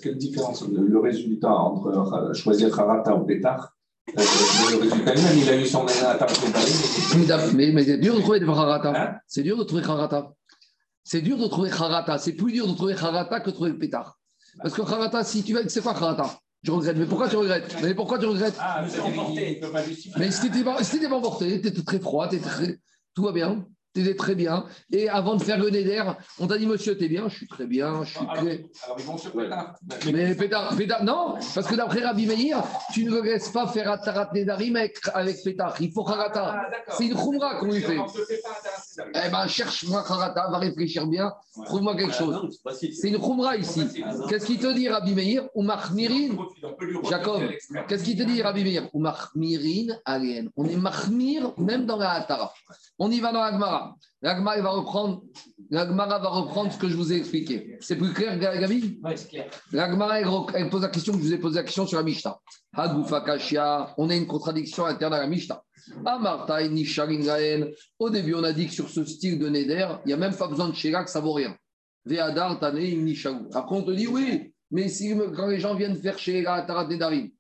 [0.03, 3.71] Quelle différence le, résultat entre euh, choisir Harata ou Pétard?
[3.71, 8.41] euh, Le résultat lui-même, il a eu son Mais, mais, mais c'est dur de trouver
[8.41, 8.93] des Harata.
[8.95, 10.33] Hein c'est dur de trouver Harata.
[11.03, 12.19] C'est dur de trouver Harata.
[12.19, 14.19] C'est plus dur de trouver Harata que de trouver le pétard.
[14.63, 16.97] Parce que Harata, si tu veux, c'est quoi Harata Je regrette.
[16.97, 17.77] Mais pourquoi tu regrettes?
[17.83, 18.57] Mais pourquoi tu regrettes?
[18.59, 19.83] Ah, c'est emporté, il ne peut pas.
[20.19, 22.79] Mais si pas emporté, tu étais très froid, t'étais très...
[23.15, 24.67] tout va bien, tu étais très bien.
[24.93, 27.67] Et avant de faire le d'air, on t'a dit, monsieur, t'es bien Je suis très
[27.67, 28.65] bien, je suis Alors, très.
[28.85, 29.77] alors, ils vont sur Pétard.
[30.13, 34.31] Mais pétard, pétard, non, parce que d'après Rabbi Meir, tu ne laisses pas faire Atarat
[34.35, 35.77] Nedarim avec, avec pétard.
[35.81, 36.57] Il faut Harata.
[36.57, 36.93] Ah.
[36.97, 37.99] C'est une khumra qu'on lui fait.
[38.99, 41.33] Eh ben, cherche-moi Harata, va réfléchir bien,
[41.65, 42.35] trouve-moi quelque chose.
[42.35, 43.83] Non, c'est une khumra ici.
[44.29, 45.49] Qu'est-ce qu'il te dit, Rabbi Meir?
[45.55, 46.37] Ou Mahmirin
[47.09, 47.43] Jacob,
[47.89, 48.89] qu'est-ce qu'il te dit, Rabbi Meir?
[48.93, 50.51] Ou Mahmirin alien.
[50.57, 52.53] On est Mahmir même dans la Hatara.
[52.99, 53.97] On y va dans l'Agmara.
[54.23, 55.23] L'Agmara va reprendre.
[55.71, 57.77] L'Agmara va reprendre ce que je vous ai expliqué.
[57.81, 59.47] C'est plus clair, Gabi Oui, c'est clair.
[59.73, 62.39] L'Agmara, elle, pose la question que je vous ai posé la question sur la Mishnah.
[62.77, 65.63] Hagoufa Kashia, on a une contradiction interne à la Mishnah.
[66.05, 67.71] Amarta et Nisharin Gaen.
[67.99, 70.37] Au début, on a dit que sur ce style de Neder, il n'y a même
[70.37, 71.57] pas besoin de Shera, que ça vaut rien.
[72.07, 77.31] Après, on te dit oui, mais si, quand les gens viennent faire Shera, Tarat Nedarim.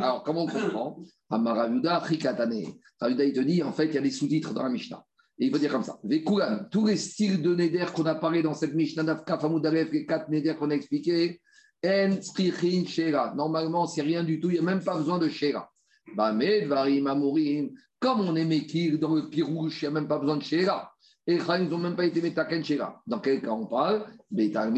[0.00, 1.02] Alors, comment on comprend?
[1.30, 2.64] Amaravuda Achikatane.
[3.00, 5.02] Ravuda, il te dit, en fait, il y a des sous-titres dans la Mishnah.
[5.38, 5.98] Et il veut dire comme ça.
[6.04, 10.04] Vekulan, tous les styles de Neder qu'on a parlé dans cette Mishnah d'Afka, Famoudalef, les
[10.04, 11.40] quatre Neder qu'on a expliqués,
[11.82, 13.34] En Tzrichin Shera.
[13.34, 15.72] Normalement, c'est rien du tout, il n'y a même pas besoin de Shera.
[16.16, 17.70] Amorim.
[17.98, 20.92] Comme on est Mekir dans le Pirouche, il n'y a même pas besoin de Shera.
[21.26, 23.02] Et ils n'ont même pas été Metaken Shera.
[23.06, 24.06] Dans quel cas on parle?
[24.30, 24.74] Mais quand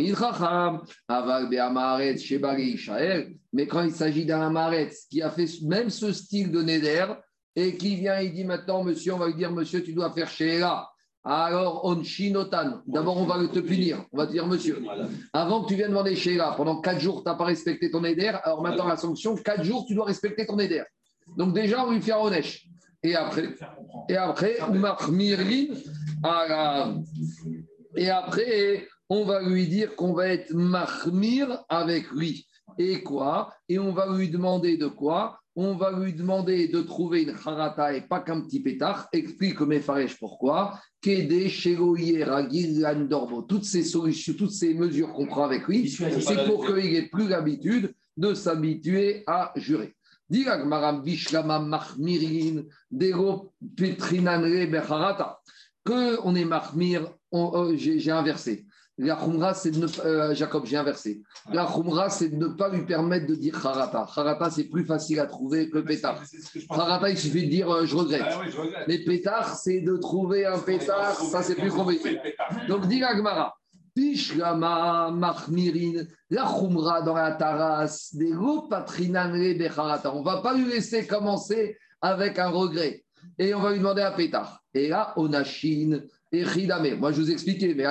[3.83, 7.07] il s'agit d'un Amaret qui a fait même ce style de Neder,
[7.55, 10.29] et qui vient et dit maintenant, monsieur, on va lui dire, monsieur, tu dois faire
[10.29, 10.89] Shera.
[11.25, 12.83] Alors, on chinotan.
[12.87, 14.05] D'abord, on va te punir.
[14.11, 14.83] On va te dire, monsieur,
[15.33, 18.27] avant que tu viennes demander Sheila, pendant 4 jours, tu n'as pas respecté ton éder.
[18.43, 20.83] Alors maintenant, la sanction, 4 jours, tu dois respecter ton éder.
[21.37, 22.13] Donc déjà, on lui fait.
[23.05, 23.49] Et après,
[24.09, 24.59] et après,
[27.97, 32.47] et après, on va lui dire qu'on va être mahmir avec lui.
[32.79, 33.53] Et quoi?
[33.69, 35.39] Et on va lui demander de quoi?
[35.55, 39.09] On va lui demander de trouver une harata et pas qu'un petit pétard.
[39.13, 40.81] Explique mes farèches pourquoi.
[41.03, 41.29] Toutes
[43.65, 47.93] ces solutions, toutes ces mesures qu'on prend avec lui, c'est pour qu'il ait plus l'habitude
[48.17, 49.95] de s'habituer à jurer.
[55.85, 58.67] Que on est mahmir, euh, j'ai inversé.
[58.99, 61.23] La khumra, c'est de ne euh, Jacob, j'ai inversé.
[61.53, 64.07] La khumra, c'est de ne pas lui permettre de dire harata.
[64.15, 66.23] Harata, c'est plus facile à trouver que pétard.
[66.71, 68.23] Harata, il suffit de dire euh, je regrette.
[68.25, 68.43] Ah
[68.87, 72.21] Mais pétard, c'est de trouver un pétard, ça c'est plus compliqué.
[72.69, 73.55] Donc, dit Gmara.
[73.95, 78.33] Pishlama, Mahmirin, la Khumra dans la Taras, des.
[78.35, 83.05] On ne va pas lui laisser commencer avec un regret.
[83.39, 84.63] Et on va lui demander un pétard.
[84.75, 86.97] Et là, on Chine et Ridame.
[86.97, 87.85] Moi, je vous expliquais, mais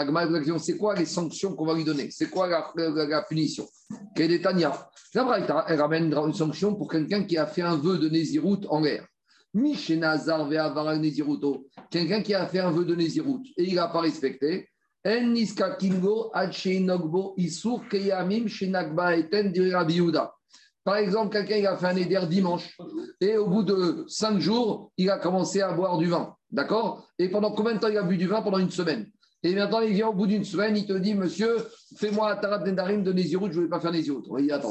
[0.60, 2.10] c'est quoi les sanctions qu'on va lui donner?
[2.12, 3.68] C'est quoi la, la, punition?
[4.16, 7.78] Quelle est Tania La Braïta, elle ramène une sanction pour quelqu'un qui a fait un
[7.78, 9.06] vœu de Nézirut en l'air.
[9.54, 11.68] Mishenazar Ve'avara Néziruto.
[11.90, 14.70] Quelqu'un qui a fait un vœu de Nézirut et il n'a pas respecté.
[20.84, 22.78] Par exemple, quelqu'un il a fait un éder dimanche
[23.20, 26.36] et au bout de cinq jours, il a commencé à boire du vin.
[26.52, 27.08] D'accord?
[27.18, 28.42] Et pendant combien de temps il a bu du vin?
[28.42, 29.08] Pendant une semaine.
[29.44, 31.56] Et maintenant, il vient au bout d'une semaine, il te dit, monsieur,
[31.98, 34.22] fais-moi un tarat dendarim de Nézirut, je ne vais pas faire Nézirut.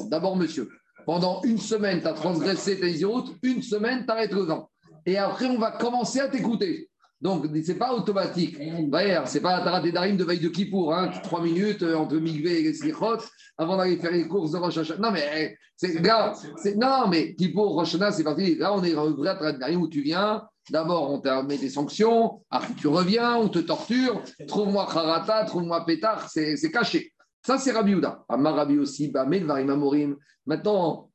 [0.08, 0.68] D'abord, monsieur,
[1.06, 4.68] pendant une semaine, tu as transgressé ta Nézirut, une semaine, tu arrêtes le vin.
[5.06, 6.89] Et après, on va commencer à t'écouter.
[7.20, 8.56] Donc, ce n'est pas automatique.
[8.56, 12.16] Ce n'est pas un tarat dendarim de veille de Kippour, hein, trois minutes euh, entre
[12.16, 13.18] Migvé et Slichot,
[13.58, 14.78] avant d'aller faire les courses de Rosh.
[14.98, 15.56] Non, mais,
[16.02, 16.32] là,
[16.76, 18.54] non, mais Kippour, Rosh c'est parti.
[18.54, 21.70] Là, on est le vrai tarat dendarim où tu viens, D'abord, on te met des
[21.70, 27.12] sanctions, après tu reviens, on te torture, trouve-moi Kharata, trouve-moi Pétard, c'est caché.
[27.44, 28.24] Ça, c'est Rabbi Ouda.
[28.28, 30.16] Amar Rabbi aussi, Bamed Varimamorim.
[30.46, 31.09] Maintenant,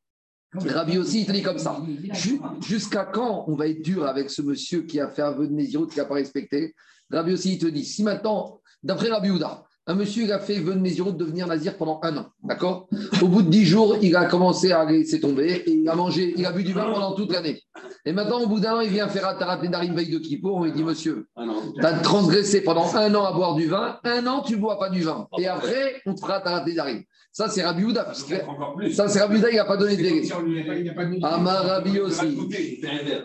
[0.68, 1.82] Rabbi aussi, il te dit comme ça.
[2.62, 5.54] Jusqu'à quand on va être dur avec ce monsieur qui a fait un vœu de
[5.54, 6.76] Nézirut, qui n'a pas respecté?
[7.12, 10.58] Rabbi aussi, il te dit, si maintenant, d'après Rabbi Ouda, un monsieur, il a fait
[10.60, 12.26] vœu de de devenir nazir pendant un an.
[12.44, 12.88] D'accord?
[13.22, 16.34] Au bout de dix jours, il a commencé à laisser tomber et il a mangé,
[16.36, 17.62] il a bu du vin pendant toute l'année.
[18.04, 20.56] Et maintenant, au bout d'un an, il vient faire Atarat Nedarim veille de Kippour.
[20.56, 21.44] On lui dit Monsieur, ah
[21.76, 24.80] tu as transgressé pendant un an à boire du vin, un an, tu ne bois
[24.80, 25.28] pas du vin.
[25.38, 27.04] Et après, on te fera Atarat Nedarim.
[27.38, 28.14] Ça, c'est Rabbi Houda.
[28.94, 30.32] Ça, c'est Rabbi Houda, il n'a pas donné de délai.
[31.22, 32.38] Amar Rabbi aussi.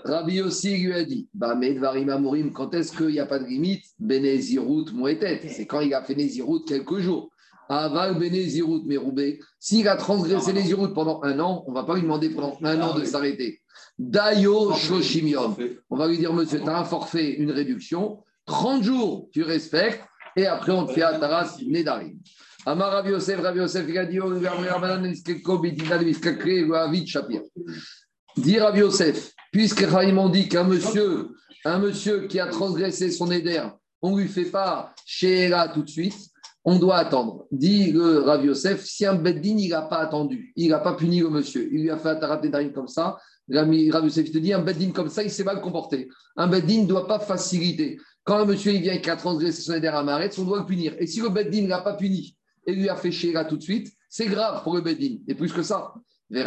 [0.05, 3.85] Rabbi aussi lui a dit Bah, Mourim, quand est-ce qu'il n'y a pas de limite?
[4.01, 5.43] Benezirut Mouetet.
[5.47, 7.31] C'est quand il a fait Nézirut quelques jours.
[7.69, 9.39] Aval Benezirut Meroubé.
[9.61, 12.59] S'il a transgressé les Zirut pendant un an, on ne va pas lui demander pendant
[12.65, 13.61] un an de s'arrêter.
[13.97, 15.57] Dayo Shoshimion.
[15.89, 18.25] On va lui dire Monsieur, tu as un forfait, une réduction.
[18.47, 20.03] 30 jours, tu respectes.
[20.35, 22.19] Et après, on te fait Ataras Nedarim.
[22.67, 24.19] Amar Rav Yosef, Rav Yosef, il a dit
[28.37, 31.31] Dit Rav Yosef, puisque Chaim ont dit qu'un monsieur,
[31.65, 33.63] un monsieur qui a transgressé son éder,
[34.03, 36.29] on ne lui fait pas Sheela tout de suite,
[36.63, 37.47] on doit attendre.
[37.51, 41.21] Dit le Rav Yosef, si un Beddin, il n'a pas attendu, il n'a pas puni
[41.21, 42.41] le monsieur, il lui a fait un tarat
[42.75, 43.19] comme ça,
[43.51, 46.09] Rav Yosef te dit, un Beddin comme ça, il s'est mal comporté.
[46.37, 47.99] Un Beddin ne doit pas faciliter.
[48.23, 50.67] Quand un monsieur il vient et a transgressé son éder à Maretz, on doit le
[50.67, 50.95] punir.
[50.99, 52.37] Et si le Beddin ne l'a pas puni,
[52.71, 55.17] et lui a fait là tout de suite, c'est grave pour le Bedin.
[55.29, 55.93] Et plus que ça,
[56.31, 56.45] c'est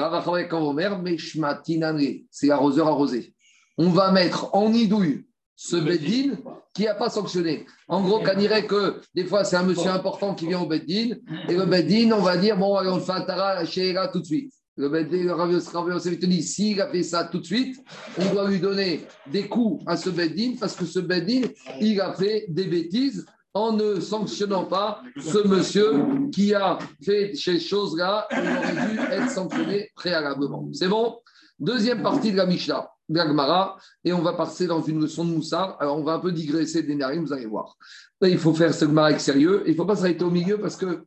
[2.47, 3.33] l'arroseur arrosé.
[3.77, 6.37] On va mettre en idouille ce Bedin
[6.73, 7.65] qui n'a pas sanctionné.
[7.87, 11.15] En gros, qu'on dirait que des fois, c'est un monsieur important qui vient au Bedin,
[11.47, 14.53] et le Bedin, on va dire, bon, on fait un Tara là tout de suite.
[14.75, 17.77] Le Bedin, le te dit, s'il a fait ça tout de suite,
[18.17, 21.41] on doit lui donner des coups à ce Bedin, parce que ce Bedin,
[21.79, 27.59] il a fait des bêtises en ne sanctionnant pas ce monsieur qui a fait ces
[27.59, 30.67] choses-là, il aurait dû être sanctionné préalablement.
[30.73, 31.19] C'est bon?
[31.59, 35.77] Deuxième partie de la Mishnah, d'Agmara, et on va passer dans une leçon de Moussard.
[35.79, 37.77] Alors, on va un peu digresser d'énergie, vous allez voir.
[38.23, 39.63] il faut faire ce Gemara avec sérieux.
[39.67, 41.05] Il ne faut pas s'arrêter au milieu parce que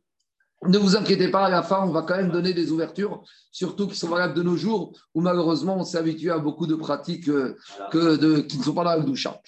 [0.65, 3.87] ne vous inquiétez pas, à la fin, on va quand même donner des ouvertures, surtout
[3.87, 7.29] qui sont valables de nos jours, où malheureusement, on s'est habitué à beaucoup de pratiques
[7.29, 7.55] euh,
[7.93, 9.39] de, qui ne sont pas dans la doucha.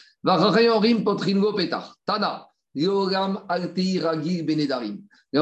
[2.06, 2.50] Tana.
[2.76, 2.94] La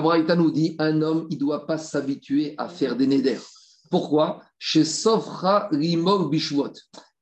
[0.01, 3.41] Braïta nous dit un homme, il ne doit pas s'habituer à faire des néders.
[3.89, 4.41] Pourquoi?
[4.59, 6.73] Chez Sofra Rimov Bishwot.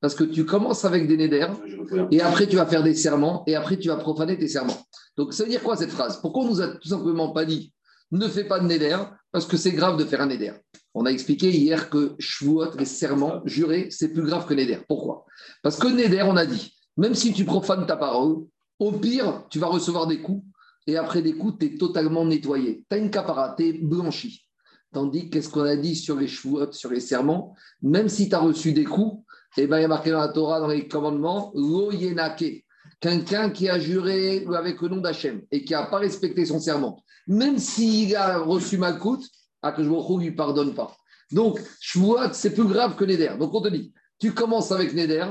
[0.02, 1.56] Parce que tu commences avec des néders,
[2.12, 4.78] et après tu vas faire des serments, et après tu vas profaner tes serments.
[5.18, 6.20] Donc ça veut dire quoi cette phrase?
[6.22, 7.74] Pourquoi on nous a tout simplement pas dit
[8.12, 8.96] ne fais pas de néder
[9.32, 10.54] Parce que c'est grave de faire un néder.
[10.94, 14.80] On a expliqué hier que Shavuot, les serments jurés, c'est plus grave que néder.
[14.88, 15.26] Pourquoi?
[15.62, 18.46] Parce que néder, on a dit, même si tu profanes ta parole,
[18.80, 20.44] au pire, tu vas recevoir des coups,
[20.88, 22.86] et après des coups, tu es totalement nettoyé.
[22.90, 24.46] Tu as une capara, tu es blanchi.
[24.94, 28.40] Tandis qu'est-ce qu'on a dit sur les Shavuot, sur les serments Même si tu as
[28.40, 29.24] reçu des coups,
[29.58, 31.92] eh ben, il y a marqué dans la Torah, dans les commandements, lo
[33.00, 37.04] quelqu'un qui a juré avec le nom d'Hachem et qui n'a pas respecté son serment,
[37.28, 39.22] même s'il a reçu Malkout,
[39.62, 40.96] Akashbourou ne lui pardonne pas.
[41.32, 41.60] Donc,
[42.32, 43.36] c'est plus grave que Neder.
[43.40, 45.26] Donc, on te dit, tu commences avec Neder,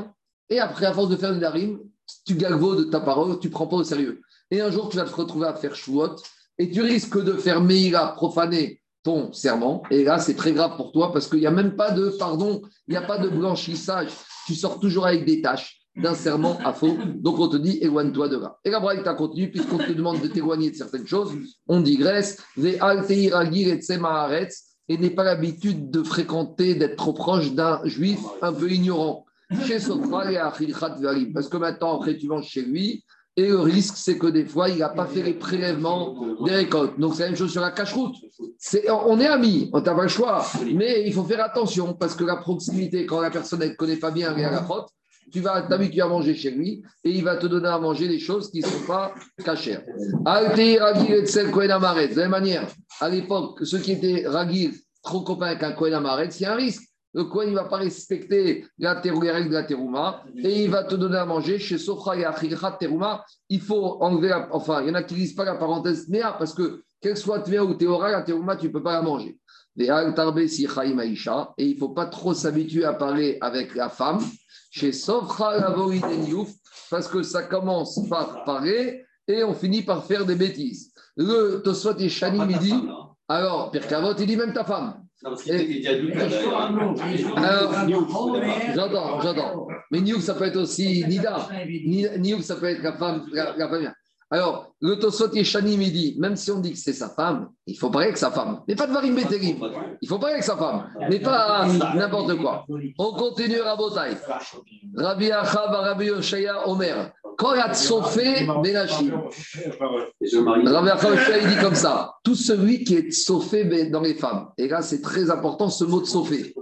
[0.51, 1.79] et après, à force de faire Nedarim,
[2.27, 4.21] tu galvaudes de ta parole, tu ne prends pas au sérieux.
[4.51, 6.17] Et un jour, tu vas te retrouver à faire Shavuot,
[6.59, 9.83] et tu risques de faire Meïra, profaner ton serment.
[9.91, 12.63] Et là, c'est très grave pour toi parce qu'il n'y a même pas de pardon,
[12.89, 14.09] il n'y a pas de blanchissage.
[14.47, 16.97] Tu sors toujours avec des tâches d'un serment à faux.
[17.17, 18.59] Donc, on te dit, éloigne-toi de là.
[18.65, 21.33] Et la braille t'a continue, puisqu'on te demande de t'éloigner de certaines choses,
[21.69, 22.43] on digresse.
[22.57, 22.79] Et
[24.99, 29.25] n'est pas l'habitude de fréquenter, d'être trop proche d'un juif un peu ignorant.
[29.63, 29.79] Chez
[31.33, 33.05] Parce que maintenant, après, tu manges chez lui,
[33.37, 36.15] et le risque, c'est que des fois, il n'a pas fait les prélèvements
[36.45, 36.99] des récoltes.
[37.01, 38.15] Donc, c'est la même chose sur la cache-route.
[38.89, 40.47] on est amis, on n'a pas le choix.
[40.73, 44.13] Mais il faut faire attention parce que la proximité, quand la personne ne connaît pas
[44.13, 44.89] bien la frotte,
[45.33, 48.21] tu vas t'habituer à manger chez lui et il va te donner à manger des
[48.21, 49.13] choses qui ne sont pas
[49.45, 49.83] cachères.
[52.09, 52.69] De la même manière,
[53.01, 56.83] à l'époque, ceux qui étaient ragil, trop copains avec un Kohen Amaret, c'est un risque
[57.15, 60.83] le Kohen ne va pas respecter la les règles de la terouma et il va
[60.83, 63.25] te donner à manger chez Sofra et Achircha terouma.
[63.49, 66.53] Il faut enlever, enfin, il y en a qui ne pas la parenthèse Néa parce
[66.53, 69.39] que, qu'elle soit Tmea ou Théora, la terouma, tu ne peux pas la manger.
[69.77, 74.21] Et il ne faut pas trop s'habituer à parler avec la femme
[74.71, 75.75] chez Sofra
[76.29, 76.51] Youf
[76.91, 80.93] parce que ça commence par parler et on finit par faire des bêtises.
[81.17, 82.73] Le Tosfot et Shani midi.
[82.73, 83.09] Hein.
[83.29, 85.04] Alors, Pierre Cavot, il dit même ta femme.
[88.75, 89.69] J'entends, j'entends.
[89.91, 91.49] Mais Niouf, ça peut être aussi Nida.
[92.19, 93.93] Niouf, ça peut être la femme, la, femme.
[94.35, 97.79] Alors, le Tosot Yeshani me dit, même si on dit que c'est sa femme, il
[97.79, 98.63] faut parler avec sa femme.
[98.67, 99.59] Mais pas de Varim Bétérim.
[100.03, 100.89] Il faut parler avec sa femme.
[101.09, 102.67] Mais pas n'importe quoi.
[102.99, 104.17] On continue Rabotai.
[104.97, 107.13] Rabbi Achab, Rabbi Yoshaya, Omer.
[107.39, 109.13] Korat Sofé Benashi.
[110.65, 112.15] Rabbi Achab, il dit comme ça.
[112.25, 114.49] Tout celui qui est Sofé dans les femmes.
[114.59, 116.53] Et là, c'est très important ce mot de Sofé.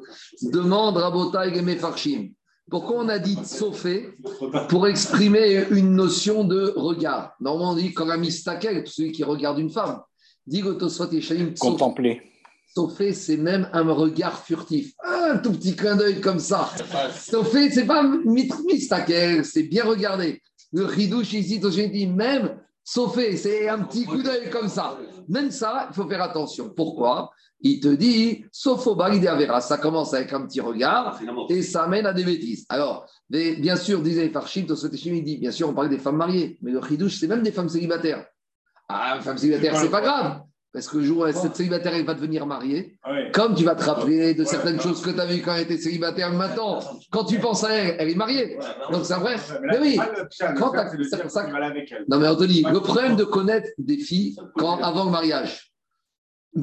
[0.43, 2.33] Demande Rabotai et Mefarshim.
[2.71, 4.15] Pourquoi on a dit tsofé
[4.69, 7.35] Pour exprimer une notion de regard?
[7.41, 10.01] Normalement, on dit koramistakel, celui qui regarde une femme.
[10.47, 10.63] Dit
[11.59, 12.23] Contempler.
[12.75, 14.95] Tsofé, c'est même un regard furtif.
[15.05, 16.71] Un tout petit clin d'œil comme ça.
[17.15, 18.03] Tsofé, c'est pas
[18.67, 20.41] mistakel, c'est bien regardé.
[20.73, 24.99] Le ridouche ici, dit même Tsofé, c'est un petit coup d'œil comme ça.
[25.29, 26.71] Même ça, il faut faire attention.
[26.75, 27.31] Pourquoi?
[27.63, 32.07] Il te dit, sauf au Avera, ça commence avec un petit regard et ça amène
[32.07, 32.67] à des bêtises.
[32.69, 36.73] Alors, bien sûr, disait Farshim, il dit, bien sûr, on parle des femmes mariées, mais
[36.73, 38.27] le chidouche, c'est même des femmes célibataires.
[38.89, 40.43] Ah, femme célibataire, c'est pas grave.
[40.73, 43.75] Parce que le jour où cette célibataire elle va devenir mariée, ah comme tu vas
[43.75, 47.25] te rappeler de certaines choses que tu as vues quand elle était célibataire, maintenant, quand
[47.25, 48.59] tu penses à elle, elle est mariée.
[48.91, 49.37] Donc c'est vrai.
[49.63, 50.01] Mais oui,
[50.57, 50.73] quand
[51.29, 51.47] ça,
[52.09, 55.72] Non mais Anthony, le problème de connaître des filles quand, avant le mariage,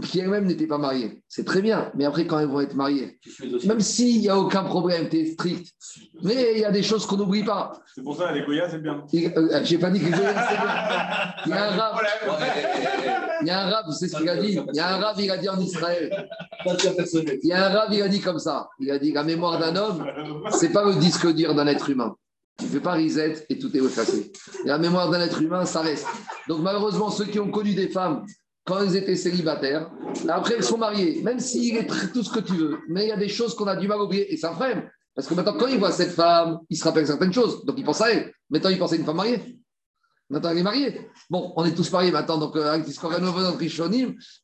[0.04, 1.24] qui elle-même n'était pas mariée.
[1.28, 3.20] C'est très bien, mais après, quand elles vont être mariées,
[3.66, 5.74] même s'il n'y a aucun problème, tu es strict,
[6.22, 7.74] mais il y a des choses qu'on n'oublie pas.
[7.96, 9.04] C'est pour ça, les Goya, c'est bien.
[9.14, 11.34] Euh, Je n'ai pas dit que les Goya, c'est bien.
[11.46, 11.96] Il y a un rab,
[13.42, 14.60] il y a un rab, c'est ce qu'il a dit.
[14.74, 16.28] Il y a un rab, il a dit en Israël.
[16.66, 18.70] Il y a un rab, il a dit comme ça.
[18.80, 20.06] Il a dit la mémoire d'un homme,
[20.52, 22.16] c'est pas le disque dur d'un être humain.
[22.60, 24.32] Tu ne fais pas reset et tout est effacé.
[24.66, 26.06] la mémoire d'un être humain, ça reste.
[26.50, 28.26] Donc malheureusement, ceux qui ont connu des femmes
[28.70, 29.90] quand elles étaient célibataires.
[30.30, 32.80] Après, elles sont mariées, même s'il est tout ce que tu veux.
[32.88, 34.32] Mais il y a des choses qu'on a du mal à oublier.
[34.32, 34.90] Et ça freine.
[35.16, 37.66] Parce que maintenant, quand il voit cette femme, il se rappelle certaines choses.
[37.66, 38.32] Donc, il pense à elle.
[38.50, 39.60] Maintenant, il pense à une femme mariée.
[40.30, 41.02] Maintenant, elle est mariée.
[41.30, 42.86] Bon, on est tous mariés maintenant, donc euh, avec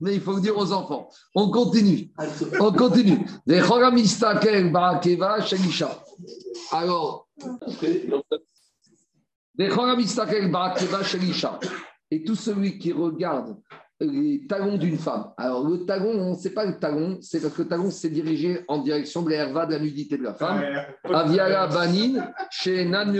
[0.01, 1.09] mais il faut dire aux enfants.
[1.35, 2.11] On continue.
[2.59, 3.23] On continue.
[6.71, 7.27] Alors,
[12.11, 13.57] et tout celui qui regarde
[13.99, 15.31] les talons d'une femme.
[15.37, 18.09] Alors, le talon, on ne sait pas le talon, c'est parce que le talon, c'est
[18.09, 20.63] dirigé en direction de l'herva de la nudité de la femme.
[21.03, 23.15] Aviala Banin, chez Nan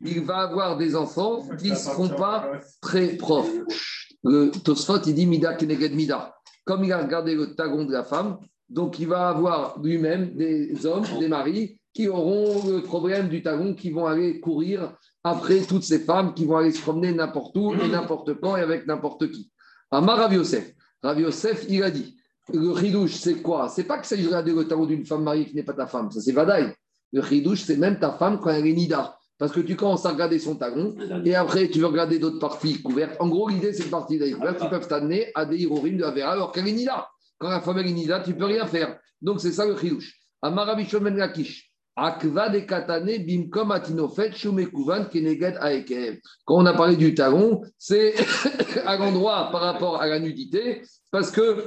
[0.00, 4.08] Il va avoir des enfants qui ne seront pas très proches.
[4.22, 6.34] Le Tosfot, il dit Mida Keneged Mida.
[6.64, 8.38] Comme il a regardé le talon de la femme,
[8.68, 13.74] donc il va avoir lui-même des hommes, des maris qui auront le problème du talon,
[13.74, 17.74] qui vont aller courir après toutes ces femmes qui vont aller se promener n'importe où
[17.74, 19.50] et n'importe quand et avec n'importe qui.
[19.90, 20.72] Amar Rav Yosef.
[21.02, 22.16] Rav Yosef, il a dit
[22.52, 23.68] le chidouche, c'est quoi?
[23.68, 26.10] C'est pas que ça regarder le talon d'une femme mariée qui n'est pas ta femme,
[26.10, 26.72] ça c'est vadaï.
[27.12, 29.16] Le chidouche, c'est même ta femme quand elle est nida.
[29.38, 32.82] Parce que tu commences à regarder son talon et après tu veux regarder d'autres parties
[32.82, 33.16] couvertes.
[33.20, 36.10] En gros, l'idée, c'est une partie couvertes qui peuvent t'amener à des hirorim de la
[36.10, 37.08] vera alors qu'elle est nida.
[37.38, 38.98] Quand la femme est nida, tu peux rien faire.
[39.22, 40.14] Donc c'est ça le chidouche.
[40.42, 41.69] Amar Rav Ben Lakish.
[42.00, 46.16] Akva de katane bimkom atinofet shumekuvan keneged aekev.
[46.46, 48.14] Quand on a parlé du talon, c'est
[48.86, 50.80] à l'endroit par rapport à la nudité,
[51.10, 51.66] parce que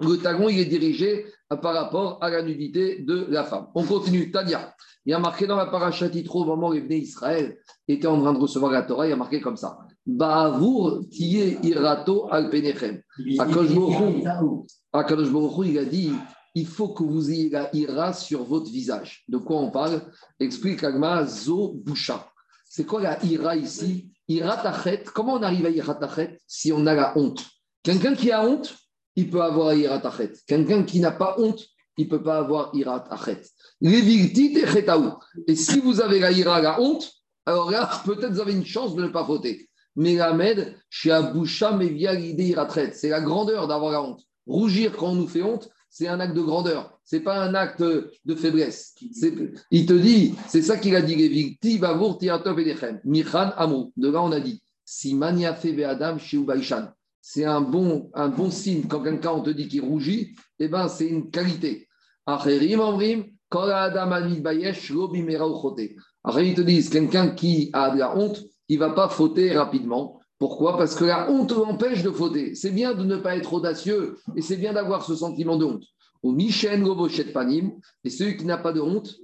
[0.00, 3.66] le talon, il est dirigé par rapport à la nudité de la femme.
[3.74, 4.30] On continue.
[4.30, 4.74] Tania,
[5.06, 7.58] il y a marqué dans la paracha moment où les Israël
[7.88, 9.78] était en train de recevoir la Torah, il y a marqué comme ça.
[10.06, 13.00] Ba'avour tiye irato al penechem.
[14.92, 15.28] Akadosh
[15.64, 16.12] il a dit
[16.54, 19.24] il faut que vous ayez la ira sur votre visage.
[19.28, 20.02] De quoi on parle?
[20.38, 22.30] Explique Agma Zo Boucha.
[22.64, 24.10] C'est quoi la ira ici?
[24.28, 25.04] Ira tachet.
[25.12, 27.44] Comment on arrive à ira tachet si on a la honte?
[27.82, 28.74] Quelqu'un qui a honte,
[29.16, 30.32] il peut avoir ira tachet.
[30.46, 33.42] Quelqu'un qui n'a pas honte, il ne peut pas avoir ira tachet.
[33.82, 37.12] Et si vous avez la ira, la honte,
[37.46, 39.68] alors là, peut-être vous avez une chance de ne pas voter.
[39.96, 44.22] Mais la med, chez Aboucha, mais via l'idée ira C'est la grandeur d'avoir la honte.
[44.46, 47.80] Rougir quand on nous fait honte, c'est un acte de grandeur, c'est pas un acte
[47.80, 48.96] de faiblesse.
[49.70, 51.14] Il te dit, c'est ça qu'il a dit,
[53.04, 53.92] Michan Amou.
[53.96, 56.16] De là, on a dit, si Mania Adam
[57.20, 60.88] c'est un bon, un bon signe quand quelqu'un on te dit qu'il rougit, eh ben,
[60.88, 61.86] c'est une qualité.
[62.26, 62.76] Après, ils
[66.56, 70.20] te disent, quelqu'un qui a de la honte, il ne va pas fauter rapidement.
[70.38, 70.76] Pourquoi?
[70.76, 72.54] Parce que la honte empêche de fauter.
[72.54, 75.84] C'est bien de ne pas être audacieux et c'est bien d'avoir ce sentiment de honte.
[76.22, 76.82] Au Michel
[77.32, 77.72] Panim,
[78.02, 79.16] et celui qui n'a pas de honte,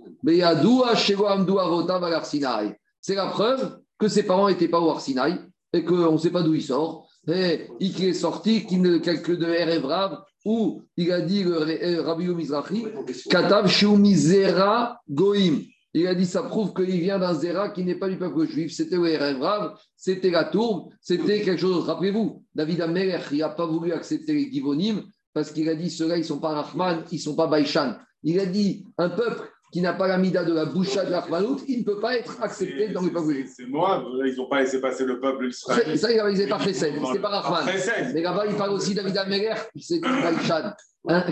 [3.00, 5.38] c'est la preuve que ses parents n'étaient pas au Arsinaï
[5.72, 7.08] et qu'on ne sait pas d'où il sort.
[7.26, 12.28] Et il est sorti, qu'il ne calcule de R où il a dit le Rabbi
[12.28, 12.86] Mizrahi,
[13.28, 13.66] Katav
[13.98, 15.60] Misera Goim.
[15.92, 18.72] Il a dit ça prouve qu'il vient d'un qui n'est pas du peuple juif.
[18.72, 21.84] C'était le c'était la tourbe, c'était quelque chose.
[21.84, 26.16] Rappelez-vous, David Amer, il n'a pas voulu accepter les Givonim parce qu'il a dit ceux-là,
[26.16, 27.96] ils ne sont pas Rahman, ils ne sont pas Baïchan.
[28.22, 31.60] Il a dit un peuple qui n'a pas la mida de la boucha de l'Achmanout,
[31.68, 33.52] il ne peut pas être accepté dans le peuple juif.
[33.56, 35.96] C'est moi, ils n'ont pas laissé passer le peuple israélien.
[35.96, 37.74] Ça, ils n'avaient pas fait c'est pas Rahman.
[38.14, 40.72] Mais là-bas, il parle aussi David Amer, c'est Baïchan.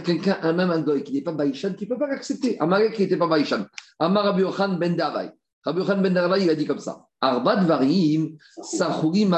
[0.04, 2.58] Quelqu'un, un même un goy qui n'est pas Baïchan, qui ne peut pas l'accepter.
[2.60, 3.66] Amalek qui n'était pas Baïchan.
[3.98, 5.30] Amar Rabbi Yochan ben Davai.
[5.64, 7.04] Rabbi Yochan ben Davai, il a dit comme ça.
[7.20, 9.36] Arbat varim, sachurim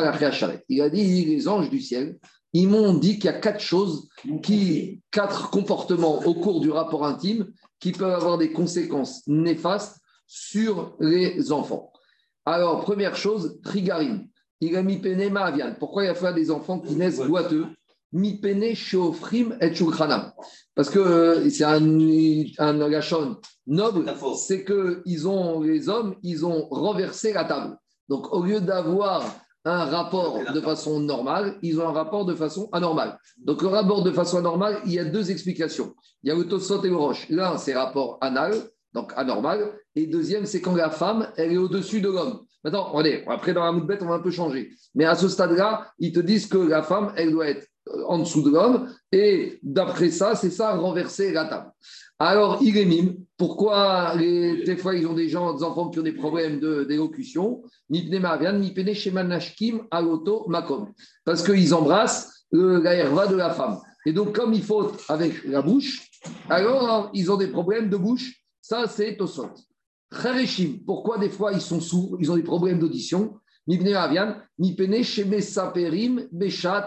[0.69, 2.19] Il a dit les anges du ciel,
[2.53, 4.09] ils m'ont dit qu'il y a quatre choses,
[4.43, 7.47] qui, quatre comportements au cours du rapport intime
[7.81, 11.93] qui peuvent avoir des conséquences néfastes sur les enfants.
[12.45, 14.29] Alors, première chose, Trigarim.
[14.61, 15.75] Il a mis Pene Avian.
[15.79, 17.67] Pourquoi il a fait des enfants qui naissent boiteux?
[18.13, 19.73] Mi Pene Sheofrim et
[20.75, 21.81] Parce que euh, c'est un,
[22.59, 24.05] un gachon noble,
[24.37, 27.79] c'est que ils ont, les hommes, ils ont renversé la table.
[28.09, 29.25] Donc, au lieu d'avoir
[29.71, 33.19] un rapport de façon normale, ils ont un rapport de façon anormale.
[33.45, 35.95] Donc le rapport de façon anormale, il y a deux explications.
[36.23, 37.27] Il y a le tosot et le roche.
[37.31, 38.55] L'un, c'est rapport anal,
[38.93, 39.73] donc anormal.
[39.95, 42.45] Et deuxième, c'est quand la femme, elle est au-dessus de l'homme.
[42.63, 44.71] Maintenant, est après dans la bête, on va un peu changer.
[44.95, 47.67] Mais à ce stade-là, ils te disent que la femme, elle doit être
[48.07, 48.89] en dessous de l'homme.
[49.13, 51.73] Et d'après ça, c'est ça, renverser la table.
[52.19, 53.17] Alors, il est mime.
[53.39, 57.63] Pourquoi des fois ils ont des gens, des enfants qui ont des problèmes d'élocution?
[61.25, 63.81] Parce qu'ils embrassent la herva de la femme.
[64.05, 66.11] Et donc, comme il faut avec la bouche,
[66.51, 68.43] alors ils ont des problèmes de bouche.
[68.61, 69.51] Ça, c'est Tosot.
[70.11, 73.35] Khareshim, pourquoi des fois ils sont sourds, ils ont des problèmes d'audition?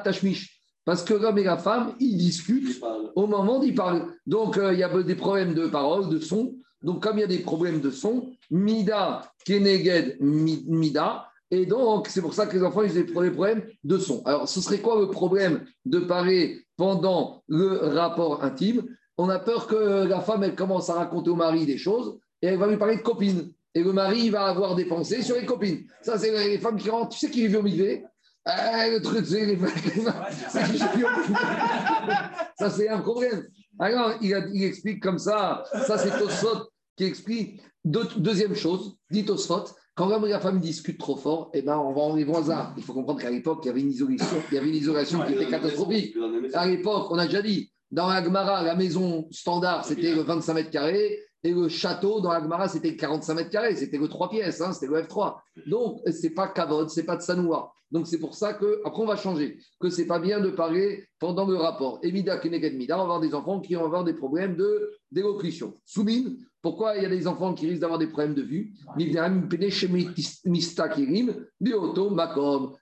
[0.04, 0.63] Tashmish.
[0.86, 2.82] Parce que l'homme et la femme, ils discutent
[3.16, 4.02] au moment d'y parler.
[4.26, 6.56] Donc, euh, il y a des problèmes de parole, de son.
[6.82, 11.30] Donc, comme il y a des problèmes de son, Mida, Keneged, Mida.
[11.50, 14.22] Et donc, c'est pour ça que les enfants, ils ont des problèmes de son.
[14.26, 18.84] Alors, ce serait quoi le problème de parler pendant le rapport intime?
[19.18, 22.48] On a peur que la femme, elle commence à raconter au mari des choses et
[22.48, 23.54] elle va lui parler de copines.
[23.76, 25.86] Et le mari, il va avoir des pensées sur les copines.
[26.02, 27.10] Ça, c'est les femmes qui rentrent.
[27.10, 28.02] Tu sais qui vit au milieu?
[28.46, 29.58] Ah, le truc, c'est
[32.60, 33.48] Ça, c'est un problème.
[33.80, 35.64] Alors, il, il, explique comme ça.
[35.88, 37.62] Ça, c'est Tosfot qui explique.
[37.84, 39.66] deuxième chose, dit Tosfot,
[39.96, 42.74] quand l'homme et la femme discutent trop fort, eh ben, on va en les voisins.
[42.78, 45.24] Il faut comprendre qu'à l'époque, il y avait une isolation, il y avait une isolation
[45.26, 46.16] qui était catastrophique.
[46.54, 51.20] À l'époque, on a déjà dit, dans la la maison standard, c'était 25 mètres carrés.
[51.44, 54.88] Et le château dans Agmara, c'était 45 mètres carrés, c'était le 3 pièces, hein, c'était
[54.88, 55.36] le F3.
[55.68, 57.74] Donc, c'est pas Kavod, c'est pas de Sanoua.
[57.92, 61.06] Donc, c'est pour ça que, après, on va changer, que c'est pas bien de parler
[61.20, 62.00] pendant le rapport.
[62.02, 65.78] Évidemment, Mida, on va avoir des enfants qui vont avoir des problèmes de d'élocution.
[65.86, 68.74] Soumine, pourquoi il y a des enfants qui risquent d'avoir des problèmes de vue?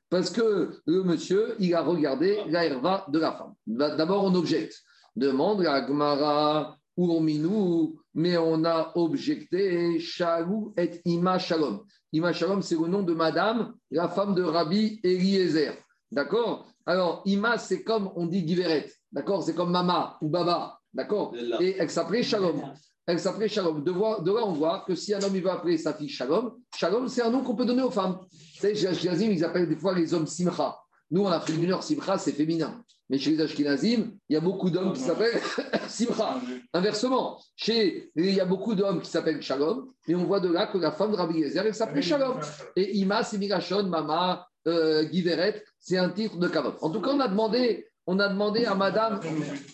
[0.09, 3.53] Parce que le monsieur, il a regardé la herva de la femme.
[3.65, 4.75] D'abord, on objecte.
[5.15, 6.77] Demande à Gmara
[7.09, 11.83] ou Minou, mais on a objecté Shalou et Ima Shalom.
[12.13, 15.73] Ima Shalom, c'est le nom de madame, la femme de Rabbi Eliezer.
[16.11, 16.67] D'accord?
[16.85, 18.91] Alors, Ima, c'est comme on dit Giveret.
[19.11, 19.43] D'accord?
[19.43, 20.77] C'est comme Mama ou Baba.
[20.93, 21.33] D'accord?
[21.59, 22.61] Et elle s'appelait Shalom.
[23.07, 23.83] Elle s'appelait Shalom.
[23.83, 27.07] De, là, on voit que si un homme il veut appeler sa fille Shalom, Shalom,
[27.07, 28.19] c'est un nom qu'on peut donner aux femmes.
[28.29, 30.77] Vous savez, ils appellent des fois les hommes Simcha.
[31.09, 32.83] Nous, en Afrique du Nord, Simcha, c'est féminin.
[33.11, 35.41] Mais chez les Ashkenazim, il y a beaucoup d'hommes qui s'appellent
[35.89, 36.39] Simcha.
[36.73, 40.67] Inversement, chez, il y a beaucoup d'hommes qui s'appellent Shalom, et on voit de là
[40.67, 42.39] que la femme de Rabbi Yezer, elle s'appelait Shalom.
[42.77, 46.75] Et Ima, c'est Migashon, Mama, euh, Giveret, c'est un titre de Kavod.
[46.79, 49.19] En tout cas, on a demandé on a demandé à madame.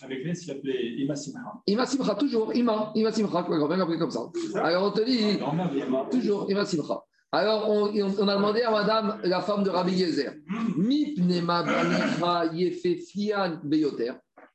[0.02, 1.38] Avec elle, il appelait Ima Simcha.
[1.66, 2.54] Ima Simcha, toujours.
[2.54, 4.30] Ima, Ima Simcha, quoi, grand appelé comme ça.
[4.56, 5.38] Alors on te dit.
[6.10, 7.04] Toujours, Ima Simcha.
[7.30, 10.34] Alors on, on, a demandé à madame, la femme de Rabbi Yezer.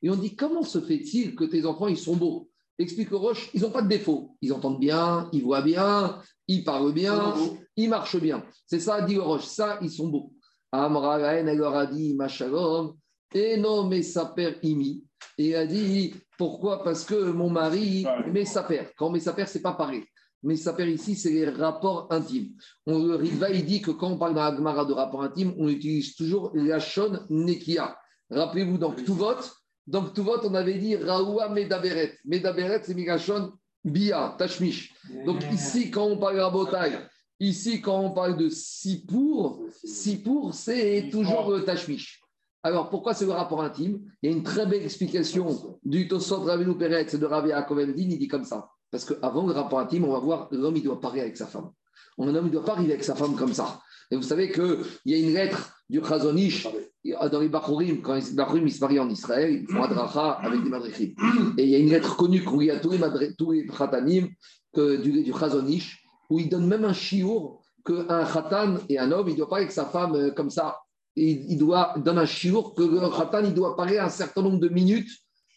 [0.02, 2.50] Et on dit comment se fait-il que tes enfants, ils sont beaux?
[2.78, 4.36] Explique au Roche, ils n'ont pas de défaut.
[4.42, 6.18] Ils entendent bien, ils voient bien,
[6.48, 7.34] ils parlent bien,
[7.76, 8.44] ils marchent bien.
[8.66, 9.44] C'est ça, dit au Roche.
[9.44, 10.32] Ça, ils sont beaux.
[10.72, 12.96] Amra, elle leur a dit, Machalom,
[13.32, 15.04] et non, mais sa père imi.
[15.38, 16.82] Et il a dit pourquoi?
[16.82, 18.90] Parce que mon mari, mais sa père.
[18.96, 20.04] Quand mais sa père, c'est pas pareil.
[20.44, 22.50] Mais sa père ici, c'est les rapports intimes.
[22.86, 26.14] On, le Riva, il dit que quand on parle d'un de rapports intimes, on utilise
[26.14, 27.96] toujours la shon nekia.
[28.30, 29.40] Rappelez-vous, dans Ktuvot,
[29.86, 32.18] dans Ktuvot, on avait dit Raoua Medaberet.
[32.26, 34.94] Medaberet, c'est Migashon Bia, Tashmish.
[35.24, 36.98] Donc ici, quand on parle de Rabotai,
[37.40, 42.20] ici, quand on parle de Sipour, Sipour, c'est toujours le Tashmish.
[42.62, 44.00] Alors, pourquoi c'est le rapport intime?
[44.22, 47.92] Il y a une très belle explication du Tosot Ravinou Peretz et de Ravi Akovendin,
[47.96, 48.70] il dit comme ça.
[48.94, 51.72] Parce qu'avant le rapport intime, on va voir l'homme, il doit parler avec sa femme.
[52.16, 53.80] Un homme, il ne doit pas arriver avec sa femme comme ça.
[54.08, 56.68] Et vous savez qu'il y a une lettre du Chazonish
[57.04, 60.70] dans les Bachurim, quand les Bachurim se marient en Israël, ils font Adracha avec des
[60.70, 61.12] madrichim.
[61.58, 64.28] Et il y a une lettre connue qu'on lit à tous les, tous les Khatanim
[64.76, 69.34] du, du Chazonish, où il donne même un chiour qu'un Khatan et un homme, il
[69.34, 70.78] doit pas avec sa femme euh, comme ça
[71.16, 74.68] il, doit donner un chiour que le khatan, il doit parler un certain nombre de
[74.68, 75.10] minutes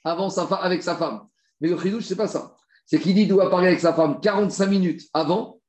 [0.03, 1.21] avant sa avec sa femme.
[1.61, 2.57] Mais le chidouche, c'est pas ça.
[2.87, 5.59] C'est qu'il dit qu'il doit parler avec sa femme 45 minutes avant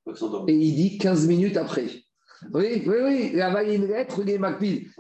[0.47, 1.87] et il dit 15 minutes après.
[2.53, 3.31] Oui, oui, oui.
[3.33, 4.41] Il y a une lettre, il est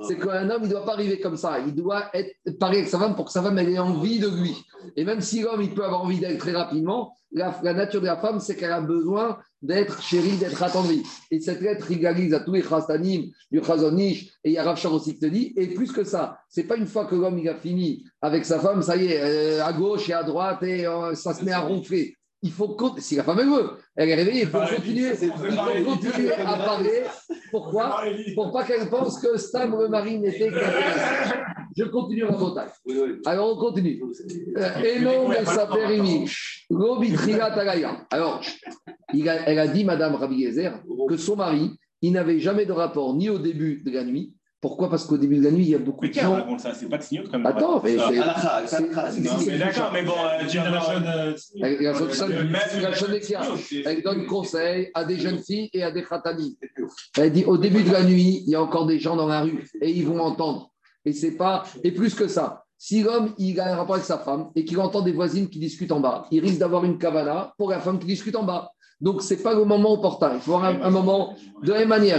[0.07, 1.59] C'est qu'un homme, il ne doit pas arriver comme ça.
[1.61, 4.55] Il doit être, parler avec sa femme pour que sa femme ait envie de lui.
[4.97, 8.16] Et même si l'homme, il peut avoir envie d'elle très rapidement, la, nature de la
[8.16, 11.03] femme, c'est qu'elle a besoin d'être chérie, d'être attendrie.
[11.30, 14.78] Et cette lettre régalise à tous les chastanim, du chazonish, et il y a Rav
[14.93, 17.49] aussi qui te dit, et plus que ça, c'est pas une fois que l'homme il
[17.49, 20.86] a fini avec sa femme, ça y est, euh, à gauche et à droite, et
[20.86, 24.14] euh, ça se met à ronfler il faut si la femme est veut, elle est
[24.14, 27.03] réveillée, il faut continuer, il faut continuer à parler.
[27.51, 28.03] Pourquoi?
[28.34, 31.34] Pour pas qu'elle pense que Stam le mari n'était qu'intéressé.
[31.76, 32.70] Je continue la bataille.
[33.26, 34.03] Alors on continue.
[34.84, 35.68] Et non, mais ça
[38.11, 38.41] Alors,
[39.12, 40.47] elle a dit, Madame Rabbi
[41.09, 41.72] que son mari,
[42.03, 44.91] il n'avait jamais de rapport ni au début de la nuit, pourquoi?
[44.91, 46.33] Parce qu'au début de la nuit, il y a beaucoup de gens.
[46.33, 49.59] raconte ça C'est pas de signaux comme Attends, mais c'est.
[49.59, 50.15] D'accord, mais bon,
[53.87, 56.59] Elle donne conseil à des jeunes filles et à des khatanis.
[57.17, 59.43] Elle dit au début de la nuit, il y a encore des gens dans la
[59.43, 60.71] rue et ils vont entendre.
[61.05, 61.65] Et c'est pas.
[61.85, 64.79] Et plus que ça, si l'homme il a un rapport avec sa femme et qu'il
[64.81, 67.99] entend des voisines qui discutent en bas, il risque d'avoir une cavana pour la femme
[67.99, 68.73] qui discute en bas.
[69.01, 70.32] Donc, ce n'est pas le moment opportun.
[70.34, 72.18] Il faut avoir un, moment de la même manière.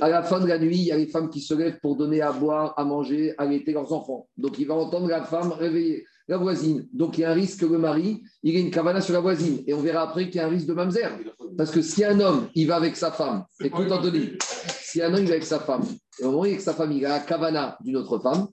[0.00, 1.96] À la fin de la nuit, il y a les femmes qui se lèvent pour
[1.96, 4.26] donner à boire, à manger, à allaiter leurs enfants.
[4.36, 6.88] Donc, il va entendre la femme réveiller la voisine.
[6.92, 9.20] Donc, il y a un risque que le mari, il ait une cavana sur la
[9.20, 9.62] voisine.
[9.66, 11.10] Et on verra après qu'il y a un risque de mamzer.
[11.56, 14.30] Parce que si un homme, il va avec sa femme, écoute Anthony,
[14.82, 15.84] si un homme, il va avec sa femme,
[16.20, 18.18] et au moment où il est avec sa femme, il a la cavana d'une autre
[18.18, 18.48] femme,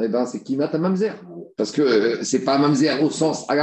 [0.00, 1.14] eh ben, c'est Kimat à Mamzer.
[1.56, 3.56] Parce que euh, c'est pas Mamzer au sens à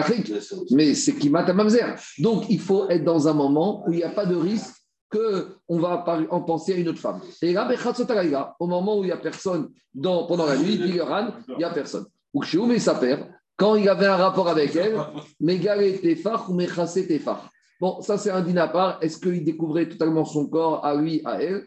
[0.72, 1.96] mais c'est Kimat à Mamzer.
[2.20, 4.76] Donc, il faut être dans un moment où il n'y a pas de risque
[5.12, 7.22] qu'on va en penser à une autre femme.
[7.42, 11.00] Et là, au moment où il n'y a personne dans, pendant la nuit, il n'y
[11.00, 12.06] a personne.
[12.34, 13.26] Ou chez sa père,
[13.56, 14.98] quand il avait un rapport avec elle,
[15.40, 17.50] Megale Tefar ou Mechase Tefar.
[17.80, 18.98] Bon, ça c'est un din à part.
[19.02, 21.66] Est-ce qu'il découvrait totalement son corps à lui, à elle?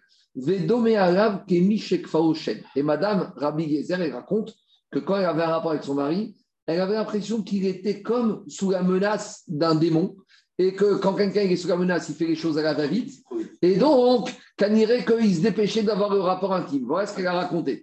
[2.76, 4.54] Et Madame Rabbi Gezer, elle raconte
[4.90, 6.36] que quand elle avait un rapport avec son mari,
[6.66, 10.16] elle avait l'impression qu'il était comme sous la menace d'un démon
[10.58, 13.22] et que quand quelqu'un est sous la menace, il fait les choses à la va-vite.
[13.62, 14.30] Et donc,
[14.60, 16.84] irait qu'il se dépêchait d'avoir le rapport intime.
[16.86, 17.82] Voilà ce qu'elle a raconté.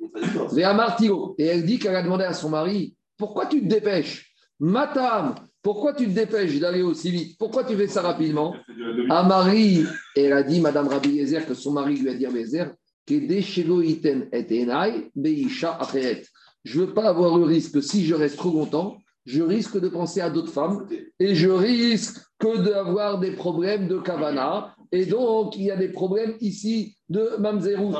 [1.37, 4.33] Et elle dit qu'elle a demandé à son mari Pourquoi tu te dépêches?
[4.59, 5.35] Matam,
[5.65, 7.39] pourquoi tu te dépêches d'aller aussi vite?
[7.39, 8.53] Pourquoi tu fais ça rapidement?
[9.09, 9.83] À Marie,
[10.15, 12.75] elle a dit, Madame Rabbi Yezer, que son mari lui a dit à Yezer
[13.07, 13.15] je
[16.79, 20.21] ne veux pas avoir le risque, si je reste trop longtemps, je risque de penser
[20.21, 20.87] à d'autres femmes
[21.19, 24.74] et je risque que d'avoir des problèmes de Kavana.
[24.91, 27.93] Et donc, il y a des problèmes ici de Mamzerou.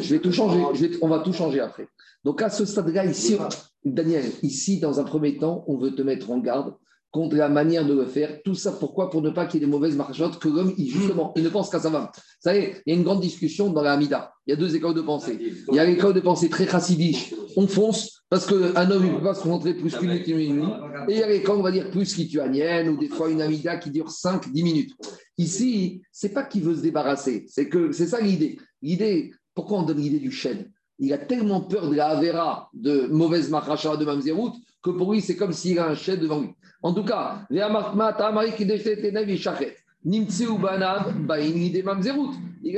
[0.00, 0.62] Je vais tout changer,
[1.02, 1.88] on va tout changer après.
[2.24, 3.36] Donc, à ce stade-là, ici,
[3.84, 6.74] Daniel, ici, dans un premier temps, on veut te mettre en garde
[7.10, 8.42] contre la manière de le faire.
[8.44, 9.08] Tout ça, pourquoi?
[9.08, 11.70] Pour ne pas qu'il y ait des mauvaises marchottes, que l'homme, justement, il ne pense
[11.70, 12.08] qu'à sa femme.
[12.12, 14.32] Vous savez, il y a une grande discussion dans la Hamida.
[14.46, 15.38] Il y a deux écoles de pensée.
[15.68, 17.32] Il y a l'école de pensée très chassidiche.
[17.56, 20.32] On fonce parce qu'un homme, il ne peut pas se montrer plus qu'une minute et
[20.32, 20.64] demie.
[21.08, 23.76] Et il y a l'école, on va dire, plus lituanienne ou des fois une Hamida
[23.76, 24.92] qui dure 5-10 minutes.
[25.38, 27.44] Ici, c'est pas qu'il veut se débarrasser.
[27.48, 28.58] C'est que c'est ça l'idée.
[28.82, 30.70] L'idée, pourquoi on donne l'idée du chêne?
[30.98, 35.20] Il a tellement peur de la Avera, de mauvaise machacha de Mamzerout, que pour lui,
[35.20, 36.50] c'est comme s'il a un chêne devant lui.
[36.82, 37.60] En tout cas, il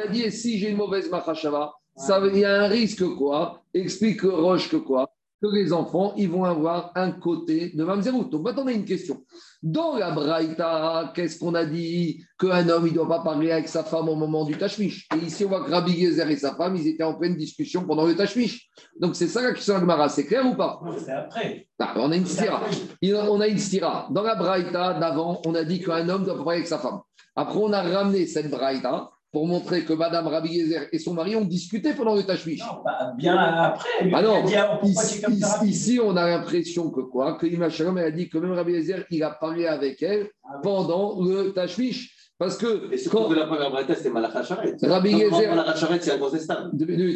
[0.01, 4.22] a dit si j'ai une mauvaise machashava, ça, il y a un risque quoi Explique
[4.22, 8.30] Roche que quoi que les enfants, ils vont avoir un côté de Mamzerout.
[8.30, 9.22] Donc maintenant, on a une question.
[9.62, 13.68] Dans la Braïta, qu'est-ce qu'on a dit Qu'un homme, il ne doit pas parler avec
[13.68, 15.09] sa femme au moment du Tashmish.
[15.14, 17.84] Et ici, on voit que Rabbi Gezer et sa femme, ils étaient en pleine discussion
[17.84, 18.68] pendant le Tashmish.
[19.01, 20.80] Donc c'est ça la question de c'est clair ou pas?
[20.99, 21.66] C'est après.
[21.78, 22.62] Ah, on a une stira.
[23.03, 24.09] On a une stira.
[24.11, 27.01] Dans la Braïta d'avant, on a dit qu'un homme doit pas parler avec sa femme.
[27.34, 31.37] Après, on a ramené cette Braïta pour montrer que Madame Rabbi Yezer et son mari
[31.37, 32.61] ont discuté pendant le Tashmish.
[32.61, 34.11] Non, bah, bien après.
[34.11, 34.43] Ah non,
[34.82, 35.22] ici,
[35.62, 38.72] ici, on a l'impression que quoi Que Ima Shalom, elle a dit que même Rabbi
[38.72, 42.30] Yezer, il a parlé avec elle ah pendant le Tashmish.
[42.39, 42.91] Parce que.
[42.91, 44.76] Et quand, que la première braïta, c'est Malachacharet.
[44.80, 45.55] Rabbi Yezer.
[45.55, 46.70] Malachacharet, c'est incontestable.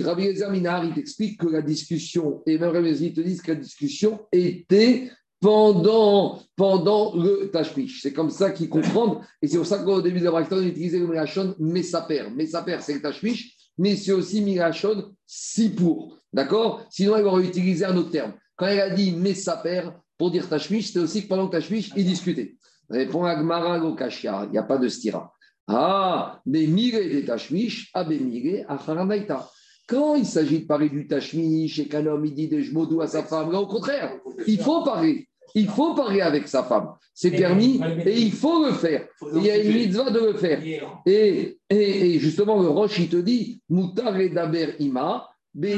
[0.05, 3.53] Rabbi Yezer Minar, il t'explique que la discussion, et même Rabbi Yezer, te dit que
[3.53, 5.11] la discussion était
[5.41, 8.03] pendant, pendant le tashmish.
[8.03, 9.21] C'est comme ça qu'ils comprennent.
[9.41, 12.31] Et c'est pour ça qu'au début de la on utilisait le mirachon mesaper.
[12.35, 16.19] Mesaper, c'est le tashmish, mais c'est aussi mirachon si pour.
[16.33, 16.85] D'accord?
[16.91, 18.35] Sinon, elle aurait utilisé un autre terme.
[18.57, 22.05] Quand elle a dit mesaper pour dire tashmish, c'était aussi que pendant le tashmish, ils
[22.05, 22.57] discutaient.
[22.91, 25.33] Répond Agmara Lokashia, il n'y a pas de stira.
[25.67, 29.49] Ah, mais mire des tashmish, ah, mire acharanaita.
[29.87, 33.07] Quand il s'agit de parler du tashmish et qu'un homme il dit des jmodou à
[33.07, 35.30] sa femme, au contraire, il faut parler.
[35.55, 36.93] Il faut parler avec sa femme.
[37.15, 39.07] C'est permis et il faut le faire.
[39.35, 40.61] Il y a une mitzvah de le faire.
[41.07, 45.31] Et, et, justement, le Roche, il te dit Moutar et Daber Ima,
[45.63, 45.77] et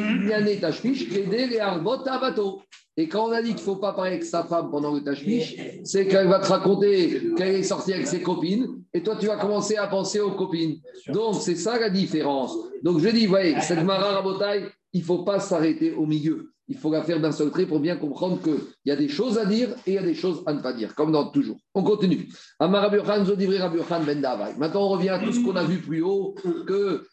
[3.09, 5.57] quand on a dit qu'il ne faut pas parler avec sa femme pendant le tashmish,
[5.83, 9.37] c'est qu'elle va te raconter qu'elle est sortie avec ses copines, et toi tu vas
[9.37, 10.77] commencer à penser aux copines.
[11.09, 12.55] Donc c'est ça la différence.
[12.83, 16.79] Donc je dis, voyez, cette mara rabotaille, il ne faut pas s'arrêter au milieu il
[16.79, 18.57] faut la faire d'un seul trait pour bien comprendre qu'il
[18.87, 20.73] y a des choses à dire et il y a des choses à ne pas
[20.73, 21.59] dire, comme dans toujours.
[21.75, 22.29] On continue.
[22.59, 26.35] Ben Maintenant, on revient à tout ce qu'on a vu plus haut,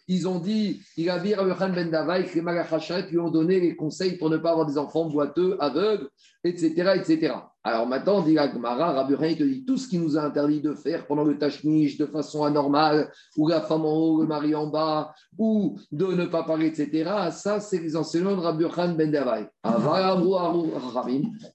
[0.07, 4.17] qu'ils ont dit, il a dit Ben Davai que les lui ont donné les conseils
[4.17, 6.07] pour ne pas avoir des enfants boiteux, aveugles,
[6.43, 6.93] etc.
[6.95, 7.33] etc.
[7.63, 10.73] Alors maintenant, dit Agmara, Rabbi il te dit tout ce qui nous a interdit de
[10.73, 14.67] faire pendant le tachniche de façon anormale, ou la femme en haut, le mari en
[14.67, 17.29] bas, ou de ne pas parler, etc.
[17.31, 19.49] Ça, c'est les enseignements de Rabbi Ben Davai.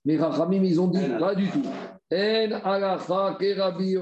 [0.04, 1.62] Mais Rachamim, ils ont dit pas du tout.
[2.64, 2.80] En
[3.56, 3.96] Rabbi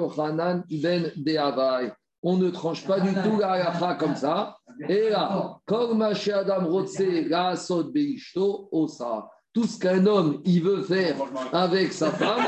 [0.83, 1.93] Ben.
[2.25, 4.57] On ne tranche pas du tout la halacha comme ça.
[4.89, 7.55] Et là, comme Adam Rotse, la
[7.93, 11.17] Beishto, Osa tout ce qu'un homme il veut faire
[11.53, 12.43] avec sa femme,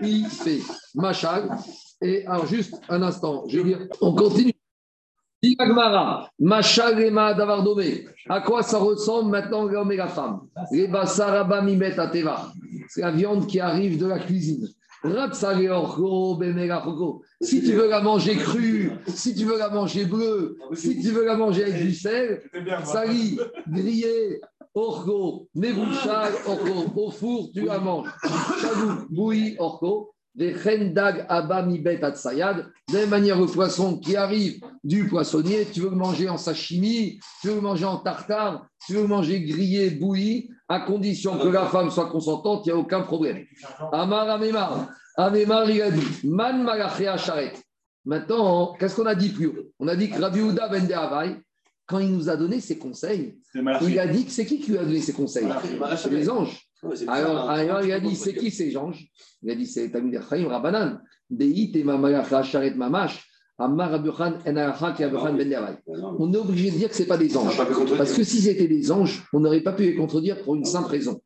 [0.00, 0.60] il fait.
[0.94, 1.50] Machal.
[2.02, 4.52] Et alors, juste un instant, je veux dire, on continue.
[6.38, 8.06] Machal et.
[8.28, 11.94] À quoi ça ressemble maintenant l'homme et la femme Les basaraba mimet.
[12.88, 14.68] C'est la viande qui arrive de la cuisine.
[17.40, 21.24] Si tu veux la manger crue, si tu veux la manger bleue, si tu veux
[21.24, 22.42] la manger avec du sel,
[22.84, 24.42] sali, grillé,
[24.74, 28.08] orgo, nebouchal, orgo, au four, tu la manges.
[28.60, 32.70] Chabou, bouilli, orgo, des rendag abamibet atsayad.
[32.88, 36.36] De la même manière, le poisson qui arrive du poissonnier, tu veux le manger en
[36.36, 41.38] sashimi, tu veux le manger en tartare, tu veux le manger grillé, bouilli, à condition
[41.38, 43.44] que la femme soit consentante, il n'y a aucun problème.
[43.92, 47.52] Amar Amemar, Amemar, il a dit, man malachea charet.
[48.04, 49.72] Maintenant, qu'est-ce qu'on a dit plus haut?
[49.78, 50.86] On a dit que Rabbi Uda ben
[51.90, 54.78] quand il nous a donné ses conseils, il a dit que c'est qui qui lui
[54.78, 55.48] a donné ses conseils
[55.96, 56.56] C'est les anges.
[57.08, 59.08] Alors, alors, il a dit c'est qui ces anges
[59.42, 61.02] Il a dit c'est Tamid Chaim Rabbanan.
[62.76, 63.26] Mamash.
[63.58, 63.90] Ben
[66.18, 67.58] on est obligé de dire que ce n'est pas des anges.
[67.98, 70.90] Parce que si c'était des anges, on n'aurait pas pu les contredire pour une simple
[70.90, 71.20] raison.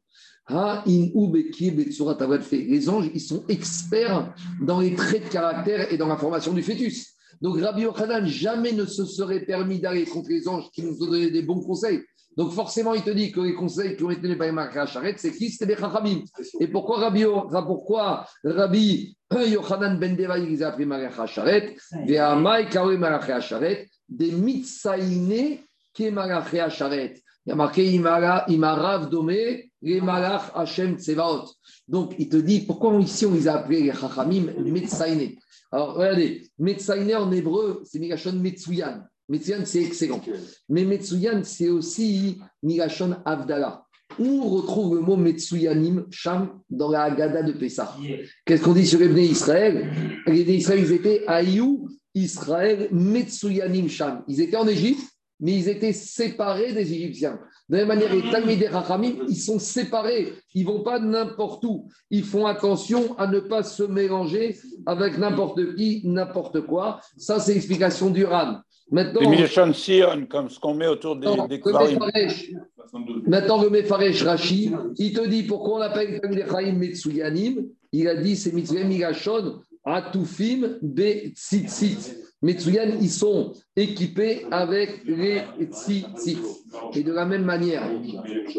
[2.50, 6.62] Les anges, ils sont experts dans les traits de caractère et dans la formation du
[6.62, 7.13] fœtus.
[7.40, 11.06] Donc Rabbi Yochanan jamais ne se serait permis d'aller contre les anges qui nous ont
[11.06, 12.02] donné des bons conseils.
[12.36, 15.14] Donc forcément, il te dit que les conseils qui ont été donnés par les Charet,
[15.18, 16.22] c'est qui C'était les Chachamim.
[16.58, 17.24] Et pourquoi Rabbi,
[17.66, 21.76] pourquoi Rabbi Yochanan ben Deva, il a appris Malacha Charet,
[22.06, 25.58] Ve'amai Kawe Malacha Charet, des Mitsaïne
[25.92, 27.14] qui Malacha Charet.
[27.46, 31.44] Il y a marqué Imarav Domé, les Malach Hashem Tsevaot.
[31.86, 35.36] Donc il te dit pourquoi ici on les a appelés les Chachamim Mitsaïne.
[35.72, 39.02] Alors regardez, Mitsaïne en hébreu, c'est Migashon Metsuyan.
[39.28, 40.20] Metsuyan, c'est excellent.
[40.68, 43.84] Mais Metsuyan, c'est aussi Migashon Avdala.
[44.18, 47.96] On retrouve le mot Metsuyanim, Sham, dans la Haggadah de Pessah?
[48.44, 49.90] Qu'est-ce qu'on dit sur les Bnei Israël?
[50.26, 54.22] Les Bnei Israël, ils étaient Ayou, Israël, Metsuyanim, Sham.
[54.28, 55.02] Ils étaient en Égypte,
[55.40, 57.40] mais ils étaient séparés des Égyptiens.
[57.68, 60.34] De la même manière, les Talmidei Rachamim, ils sont séparés.
[60.54, 61.88] Ils ne vont pas n'importe où.
[62.10, 67.00] Ils font attention à ne pas se mélanger avec n'importe qui, n'importe quoi.
[67.16, 68.58] Ça, c'est l'explication du RAN.
[68.90, 71.60] Maintenant, Sion, comme ce qu'on met autour des, des
[73.26, 77.66] Maintenant, le Mefaresh Rashi, il te dit pourquoi on appelle Talmidei Chaim Metsuyanim.
[77.92, 82.14] Il a dit c'est Metsuyanim Migashon Atufim Be Tzitzit.
[82.44, 86.38] Metsuyan, ils sont équipés avec les tzitzit.
[86.94, 87.82] Et de la même manière,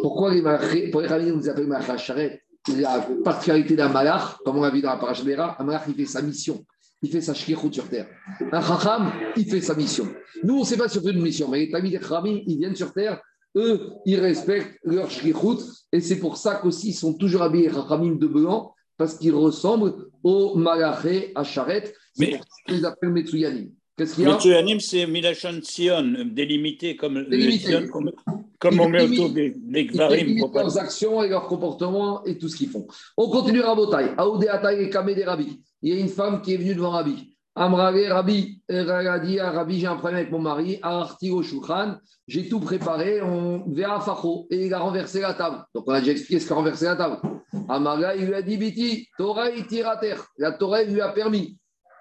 [0.02, 2.42] pourquoi les pour les nous appellent Machacharet
[2.76, 6.06] La particularité d'un malach, comme on l'a vu dans la parachadera, un malach, il fait
[6.06, 6.66] sa mission.
[7.04, 8.08] Il fait sa shkirut sur terre.
[8.52, 10.08] Un chacham, il fait sa mission.
[10.44, 12.76] Nous, on ne sait pas sur une mission, mais les tamis des chachamim, ils viennent
[12.76, 13.22] sur terre,
[13.56, 15.60] eux, ils respectent leur shkirut,
[15.92, 20.10] et c'est pour ça qu'aussi, ils sont toujours habillés chachamim de blanc, parce qu'ils ressemblent
[20.24, 21.94] aux malaché à charrette.
[22.18, 22.26] Ça
[22.68, 23.70] qu'ils appellent Metsuyanim.
[23.98, 27.88] Qu'est-ce qu'il y a Metsuyanim, c'est Milachon Sion, délimité comme, délimité.
[27.88, 28.12] comme,
[28.60, 30.38] comme on met autour des, des Gvarim.
[30.54, 32.88] leurs actions et leurs comportements et tout ce qu'ils font.
[33.18, 34.12] On continue Rabotai.
[34.18, 35.62] Aoudé Ataï et Kamé des Rabbi.
[35.82, 37.36] Il y a une femme qui est venue devant Rabbi.
[37.58, 40.78] Amrale Rabbi, elle a dit à Rabbi, j'ai un problème avec mon mari.
[40.82, 41.96] Artigo Shukran,
[42.28, 43.22] j'ai tout préparé.
[43.22, 45.64] On verra Facho et il a renversé la table.
[45.74, 47.18] Donc on a déjà expliqué ce qu'a renversé la table.
[47.70, 50.26] Amara, il lui a dit Biti, Torah terre.
[50.38, 51.58] La Torah lui a permis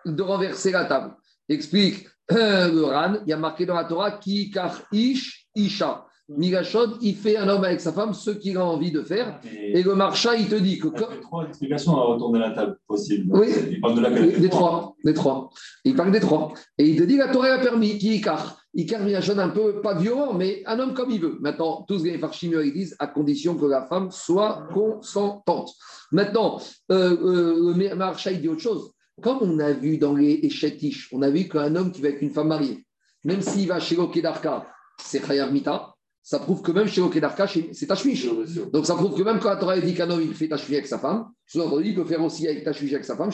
[0.07, 1.15] de renverser la table.
[1.49, 6.07] Explique le Ran, il y a marqué dans la Torah Ki kar ish isha.
[6.29, 9.41] Migashod, il fait un homme avec sa femme ce qu'il a envie de faire.
[9.45, 10.89] Et, le marcha, il te dit que.
[10.89, 13.27] Il y a trois explications à retourner la table possible.
[13.29, 14.97] Oui, il parle de la des trois.
[15.05, 15.51] Des trois.
[15.85, 16.55] Il parle des trois.
[16.79, 18.59] Et il te dit la Torah a permis, qui Ikar.
[18.75, 21.37] Ikar Migashod un peu, pas violent, mais un homme comme il veut.
[21.41, 25.73] Maintenant, tous les farchimieux, ils disent à condition que la femme soit consentante.
[26.11, 26.59] Maintenant,
[26.91, 28.94] euh, euh, le marcha, il dit autre chose.
[29.23, 32.23] Comme on a vu dans les Echetish, on a vu qu'un homme qui va avec
[32.23, 32.85] une femme mariée,
[33.25, 34.67] même s'il va chez Lokedarka,
[34.99, 38.27] c'est Chayav Mita, ça prouve que même chez Okedarka, c'est Tashmish.
[38.73, 40.87] Donc ça prouve que même quand la Torah dit qu'un homme il fait Tashmish avec
[40.87, 43.31] sa femme, sous-entendu, il peut faire aussi avec Tashmish avec sa femme.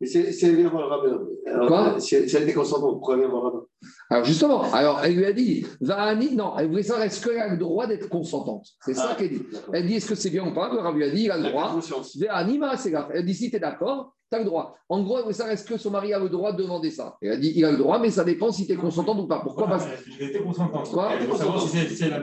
[0.00, 2.00] Mais si elle vient voir le rabbin, Quoi?
[2.00, 3.66] si elle, était consentante, pourquoi elle vient voir le rabbin
[4.08, 7.48] Alors justement, alors elle lui a dit, Vahani, non, elle voulait savoir est-ce qu'elle a
[7.48, 8.66] le droit d'être consentante?
[8.80, 9.42] C'est ça ah, qu'elle dit.
[9.74, 10.72] Elle dit est-ce que c'est bien ou pas?
[10.72, 11.78] Le rabbin lui a dit il a le droit.
[12.16, 13.10] Vahani, c'est grave.
[13.12, 14.76] Elle dit si tu es d'accord, tu as le droit.
[14.88, 17.16] En gros, ça est-ce que son mari a le droit de demander ça?
[17.20, 19.26] Elle a dit il a le droit, mais ça dépend si tu es consentante ou
[19.26, 19.40] pas.
[19.40, 19.66] Pourquoi?
[19.68, 20.90] Parce que consentante.
[20.90, 21.10] Quoi?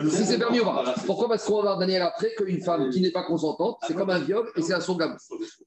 [0.09, 0.95] Si c'est permis ou pas.
[1.05, 1.30] Pourquoi?
[1.30, 4.19] Parce qu'on va voir Daniel après qu'une femme qui n'est pas consentante, c'est comme un
[4.19, 4.95] viol et c'est à son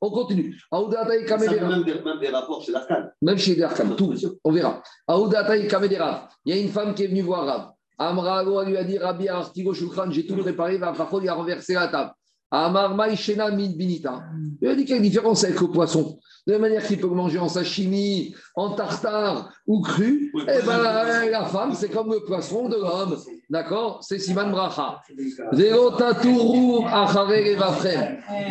[0.00, 0.56] On continue.
[0.72, 3.04] Même des rapports chez l'Arkan.
[3.22, 4.14] Même chez l'Arkan, tout.
[4.44, 4.82] On verra.
[5.08, 7.70] Il y a une femme qui est venue voir Rav.
[7.98, 10.92] Amrago lui a dit Rabbi Artigo Shulchan, j'ai tout préparé, va
[11.22, 12.10] il a renversé la table.
[12.54, 14.22] Amar Maïchena Min Binita.
[14.60, 16.18] Il a dit une différence avec le poisson.
[16.46, 20.78] De la manière qu'il peut manger en sashimi, en tartare ou cru, eh ben,
[21.30, 23.16] la femme, c'est comme le poisson de l'homme.
[23.48, 24.00] D'accord?
[24.02, 25.00] C'est Siman Bracha.
[25.16, 25.72] Il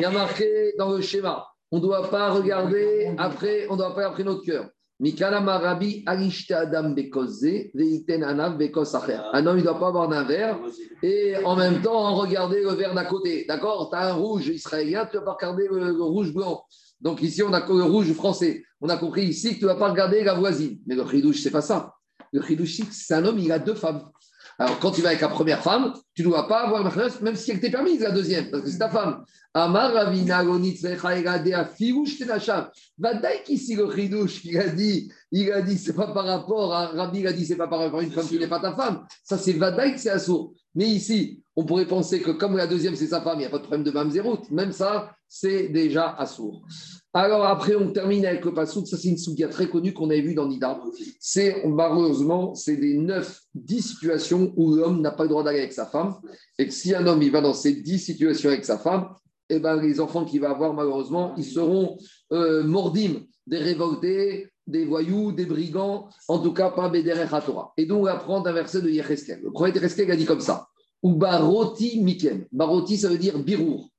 [0.01, 1.45] y a marqué dans le schéma.
[1.71, 4.69] On ne doit pas regarder après, on doit pas après notre cœur.
[9.33, 10.57] Un homme, il ne doit pas avoir d'un verre
[11.01, 13.43] et en même temps regarder le verre d'à côté.
[13.45, 13.89] D'accord?
[13.89, 16.63] Tu as un rouge israélien, tu ne vas pas regarder le, rouge blanc.
[17.01, 18.63] Donc ici, on a le rouge français.
[18.79, 20.79] On a compris ici que tu ne vas pas regarder la voisine.
[20.87, 21.93] Mais le chidouche, ce n'est pas ça.
[22.31, 24.09] Le chidouche, c'est un homme, il a deux femmes.
[24.57, 26.83] Alors, quand tu vas avec la première femme, tu ne dois pas avoir
[27.21, 29.23] même si elle t'est permise, la deuxième, parce que c'est ta femme.
[29.55, 30.43] Amar Ravina
[32.97, 36.87] Vadaï ici le chidouche, il a dit, il a dit, c'est pas par rapport à
[36.87, 38.75] Rabbi, il a dit, c'est pas par rapport à une femme qui n'est pas ta
[38.75, 39.05] femme.
[39.23, 40.53] Ça, c'est Vadaï, c'est assaut.
[40.75, 43.49] Mais ici, on pourrait penser que comme la deuxième, c'est sa femme, il n'y a
[43.49, 44.39] pas de problème de mamzerut.
[44.49, 46.65] Même ça, c'est déjà assourd.
[47.15, 48.87] Alors après, on termine avec le pasouk.
[48.87, 50.79] Ça, c'est une soukia très connue qu'on avait vue dans Nida.
[51.19, 55.73] C'est, malheureusement, c'est des 9, 10 situations où l'homme n'a pas le droit d'aller avec
[55.73, 56.02] sa femme.
[56.59, 59.09] Et que si un homme, il va dans ces 10 situations avec sa femme,
[59.49, 61.97] eh ben, les enfants qu'il va avoir, malheureusement, ils seront
[62.31, 62.63] euh,
[63.45, 67.73] des révoltés, des voyous, des brigands, en tout cas pas Bédérer Torah.
[67.77, 69.41] Et donc, on va prendre un verset de Yecheskel.
[69.43, 70.67] Le prophète Yecheskel a dit comme ça
[71.03, 72.45] ou Baroti Mikem.
[72.51, 73.89] Baroti, ça veut dire birour.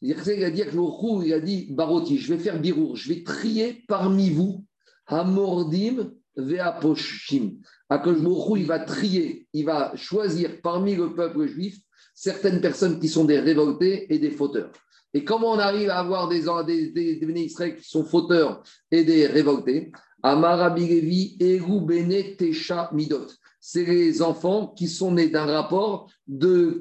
[0.00, 3.84] Il a dit que il a dit Baroti, je vais faire birour, je vais trier
[3.86, 4.64] parmi vous
[5.06, 7.58] Hamordim Veaposhim.
[7.90, 11.78] Akojmourou, il va trier, il va choisir parmi le peuple juif
[12.14, 14.70] certaines personnes qui sont des révoltés et des fauteurs.
[15.12, 16.42] Et comment on arrive à avoir des,
[16.90, 17.46] des,
[17.78, 19.92] qui sont fauteurs et des révoltés?
[20.22, 23.26] Amarabilevi Eru Bene Tesha Midot
[23.66, 26.10] c'est les enfants qui sont nés d'un rapport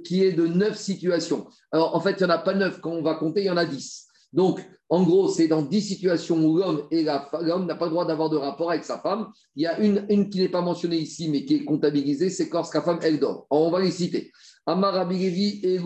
[0.04, 1.48] qui est de neuf situations.
[1.72, 2.82] Alors, en fait, il n'y en a pas neuf.
[2.82, 4.06] Quand on va compter, il y en a dix.
[4.34, 4.60] Donc,
[4.94, 6.86] en gros, c'est dans dix situations où l'homme
[7.66, 9.26] n'a pas le droit d'avoir de rapport avec sa femme.
[9.56, 12.76] Il y a une, qui n'est pas mentionnée ici, mais qui est comptabilisée, c'est lorsque
[12.76, 13.48] la femme, elle dort.
[13.50, 14.32] on va les citer.
[14.68, 15.80] Amarabirevi et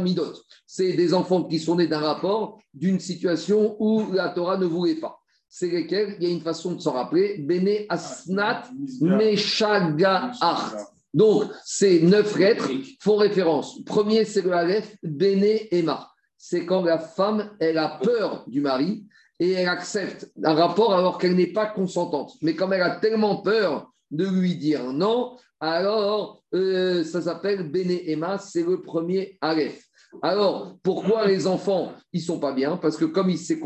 [0.00, 0.32] Midot.
[0.66, 4.96] C'est des enfants qui sont nés d'un rapport d'une situation où la Torah ne voulait
[4.96, 6.16] pas c'est lesquels?
[6.18, 7.36] Il y a une façon de s'en rappeler.
[7.38, 8.70] Bene Asnat
[9.02, 10.74] Meshaga'art.
[11.12, 13.84] Donc, ces neuf lettres font référence.
[13.84, 16.11] Premier, c'est le Aleph, Bene Emma.
[16.44, 19.06] C'est quand la femme, elle a peur du mari
[19.38, 22.32] et elle accepte un rapport alors qu'elle n'est pas consentante.
[22.42, 27.96] Mais comme elle a tellement peur de lui dire non, alors euh, ça s'appelle Bene
[28.06, 29.84] Emma, c'est le premier Aleph.
[30.20, 32.76] Alors, pourquoi les enfants, ils sont pas bien?
[32.76, 33.58] Parce que comme il s'est,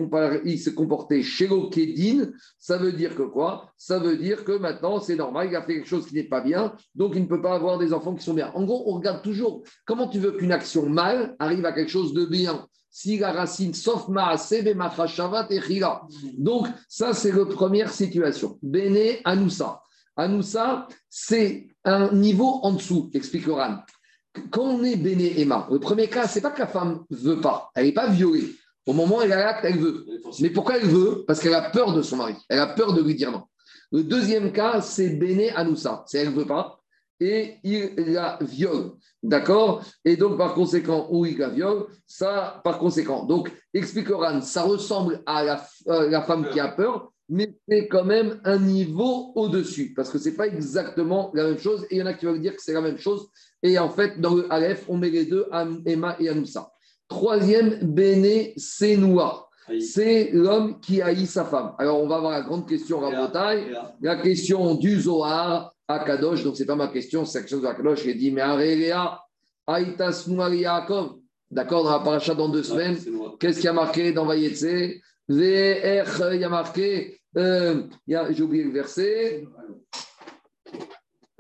[0.75, 3.73] comporté chez l'Okedin, ça veut dire que quoi?
[3.77, 6.41] Ça veut dire que maintenant, c'est normal, il a fait quelque chose qui n'est pas
[6.41, 8.53] bien, donc il ne peut pas avoir des enfants qui sont bien.
[8.55, 12.13] En gros, on regarde toujours comment tu veux qu'une action mal arrive à quelque chose
[12.13, 12.67] de bien?
[12.91, 15.81] Si la racine, sauf Maasebe, et
[16.39, 18.59] Donc, ça, c'est la première situation.
[18.63, 19.83] Bene Anoussa.
[20.17, 23.81] Anoussa, c'est un niveau en dessous, explique Oran
[24.51, 27.71] quand on est béné Emma, le premier cas, c'est pas que la femme veut pas,
[27.75, 28.55] elle n'est pas violée.
[28.87, 30.07] Au moment où elle a l'acte, elle veut.
[30.41, 31.25] Mais pourquoi elle veut?
[31.27, 32.35] Parce qu'elle a peur de son mari.
[32.49, 33.43] Elle a peur de lui dire non.
[33.91, 36.05] Le deuxième cas, c'est béné Anoussa.
[36.07, 36.81] C'est elle ne veut pas
[37.21, 38.93] et il la viole.
[39.23, 39.83] D'accord?
[40.05, 43.25] Et donc, par conséquent, où il la viole, ça, par conséquent.
[43.25, 47.89] Donc, explique Oran, ça ressemble à la, euh, la femme qui a peur, mais c'est
[47.89, 51.97] quand même un niveau au-dessus, parce que ce n'est pas exactement la même chose, et
[51.97, 53.29] il y en a qui veulent dire que c'est la même chose,
[53.67, 55.47] et en fait, dans le Aleph, on met les deux,
[55.85, 56.71] Emma et Anoussa.
[57.09, 59.49] Troisième, Béné Senoua.
[59.81, 61.73] C'est l'homme qui haït sa femme.
[61.79, 66.45] Alors, on va avoir la grande question Rabotai, la question du Zohar à Kadosh.
[66.45, 68.05] Donc, ce n'est pas ma question, c'est la question de Kadosh.
[68.05, 69.21] Il dit Mais Aréléa,
[69.67, 71.17] Aïtas Yaakov.
[71.51, 72.97] D'accord, dans la paracha dans deux semaines.
[73.39, 75.01] Qu'est-ce qui a marqué dans Vayetse?
[75.29, 79.45] VR, il y a marqué, euh, j'ai oublié le verset.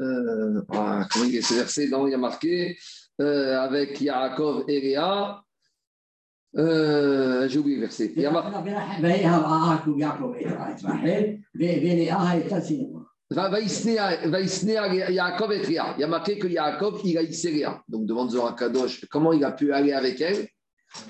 [0.00, 2.76] Euh, ah, comment il est ce verset il y a marqué
[3.20, 5.42] euh, avec Yaakov et Léa.
[6.56, 8.12] Euh, j'ai oublié le verset.
[8.14, 8.50] Il y a marqué.
[16.38, 17.82] Que Yaakov, il a Léa.
[17.88, 20.46] Donc, demande Zohar Kadosh, comment il a pu aller avec elle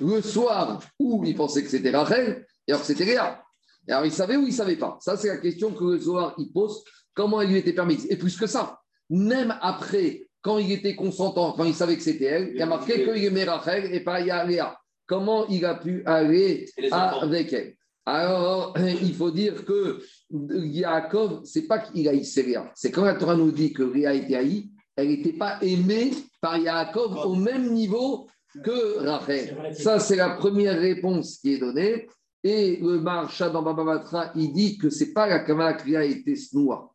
[0.00, 3.42] le soir où il pensait que c'était Rachel, et alors c'était Léa.
[3.88, 4.98] Alors il savait ou il ne savait pas?
[5.00, 6.82] Ça, c'est la question que le Zohar il pose.
[7.16, 8.78] Comment elle lui était permise Et plus que ça,
[9.10, 13.02] même après, quand il était consentant, quand il savait que c'était elle, il a marqué
[13.04, 14.78] qu'il aimait Rachel et pas Léa.
[15.06, 17.74] Comment il a pu aller avec elle?
[18.04, 20.00] Alors, il faut dire que
[20.30, 22.70] Yaakov, c'est pas qu'il haïssait Léa.
[22.74, 26.10] C'est quand la Torah nous dit que Léa était haïe, elle n'était pas aimée
[26.40, 28.28] par Yaakov au même niveau
[28.62, 29.72] que Rachel.
[29.72, 32.08] Ça, c'est la première réponse qui est donnée.
[32.48, 34.04] Et le marcha dans Baba
[34.36, 36.92] il dit que c'est pas la Kamala qui a été snoua.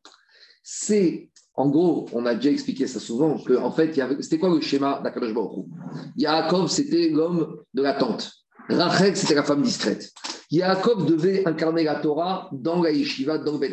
[0.64, 4.62] C'est, en gros, on a déjà expliqué ça souvent, que en fait, c'était quoi le
[4.62, 5.66] schéma d'Akadosh Baruch
[6.16, 8.32] Yaakov, c'était l'homme de la tente.
[8.70, 10.14] Rachel, c'était la femme discrète.
[10.52, 13.68] Yaakov devait incarner la Torah dans la yeshiva, dans le.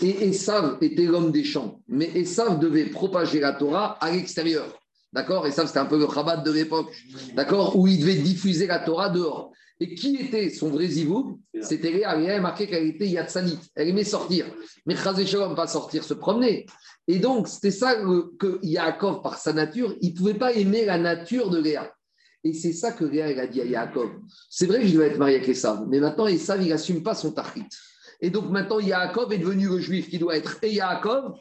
[0.00, 1.82] Et Esav était l'homme des champs.
[1.88, 4.64] Mais Esav devait propager la Torah à l'extérieur.
[5.12, 5.46] D'accord?
[5.46, 6.90] Et ça, c'était un peu le rabat de l'époque.
[7.36, 7.78] D'accord?
[7.78, 9.52] Où il devait diffuser la Torah dehors.
[9.80, 11.40] Et qui était son vrai zivou?
[11.60, 12.16] C'était Léa.
[12.16, 13.58] Léa a marqué qu'elle était Yatsanit.
[13.74, 14.46] Elle aimait sortir.
[14.86, 16.66] Mais Chazé Shalom, pas sortir, se promener.
[17.08, 17.96] Et donc, c'était ça
[18.38, 21.92] que Yaakov, par sa nature, il ne pouvait pas aimer la nature de Léa.
[22.44, 24.10] Et c'est ça que Léa, elle a dit à Yaakov.
[24.48, 27.14] C'est vrai que je dois être marié avec Esav, mais maintenant, Esav, il n'assume pas
[27.14, 27.66] son tachit.
[28.20, 31.34] Et donc, maintenant, Yaakov est devenu le juif qui doit être et Yaakov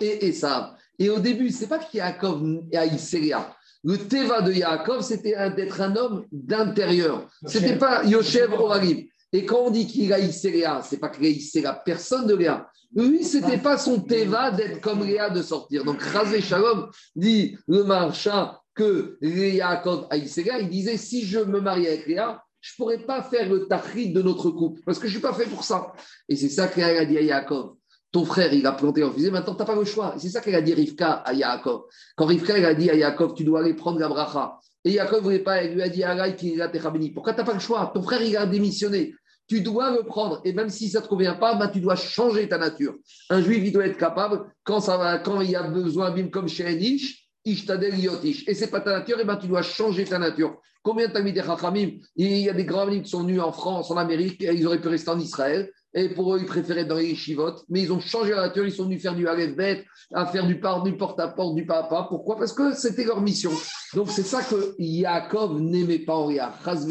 [0.00, 0.74] et Esav.
[0.98, 2.42] Et au début, c'est pas que Yaakov
[2.74, 3.55] haïssait Léa.
[3.86, 7.28] Le Teva de Yaakov, c'était d'être un homme d'intérieur.
[7.46, 9.06] C'était pas Yoshev Oralim.
[9.32, 12.68] Et quand on dit qu'il haïssait Léa, c'est pas qu'il haïssait la personne de Léa.
[12.96, 15.84] Lui, c'était pas son Teva d'être comme Léa de sortir.
[15.84, 20.58] Donc, Razé Shalom dit le marchand que Yaakov haïssait Léa.
[20.58, 24.20] Il disait si je me marie avec Léa, je pourrais pas faire le tachrit de
[24.20, 25.92] notre couple parce que je suis pas fait pour ça.
[26.28, 27.76] Et c'est ça qu'elle a dit à Yaakov.
[28.16, 30.14] Ton frère, il a planté en fusée, maintenant tu n'as pas le choix.
[30.16, 31.82] C'est ça qu'elle a dit Rivka à Yaakov.
[32.16, 34.58] Quand Rivka elle a dit à Yaakov, tu dois aller prendre la bracha.
[34.86, 36.56] Et Yaakov voulait pas, elle lui a dit Arai qui
[36.94, 37.10] béni.
[37.10, 37.90] Pourquoi tu n'as pas le choix?
[37.94, 39.14] Ton frère, il a démissionné.
[39.46, 40.40] Tu dois le prendre.
[40.46, 42.94] Et même si ça ne te convient pas, bah, tu dois changer ta nature.
[43.28, 46.48] Un juif, il doit être capable, quand, ça va, quand il a besoin, bim, comme
[46.48, 48.48] chez un ish, ishtadel yotish.
[48.48, 50.56] Et c'est pas ta nature, et ben tu dois changer ta nature.
[50.82, 53.90] Combien de Talmidei Chachamim Il y a des grands amis qui sont venus en France,
[53.90, 55.70] en Amérique, et ils auraient pu rester en Israël.
[55.98, 58.72] Et pour eux, ils préféraient dans les yeshivot, mais ils ont changé la nature, ils
[58.72, 62.04] sont venus faire du Aleph Bet, à faire du, par, du porte-à-porte, du papa.
[62.10, 62.36] Pourquoi?
[62.36, 63.50] Parce que c'était leur mission.
[63.94, 66.30] Donc c'est ça que Yaakov n'aimait pas en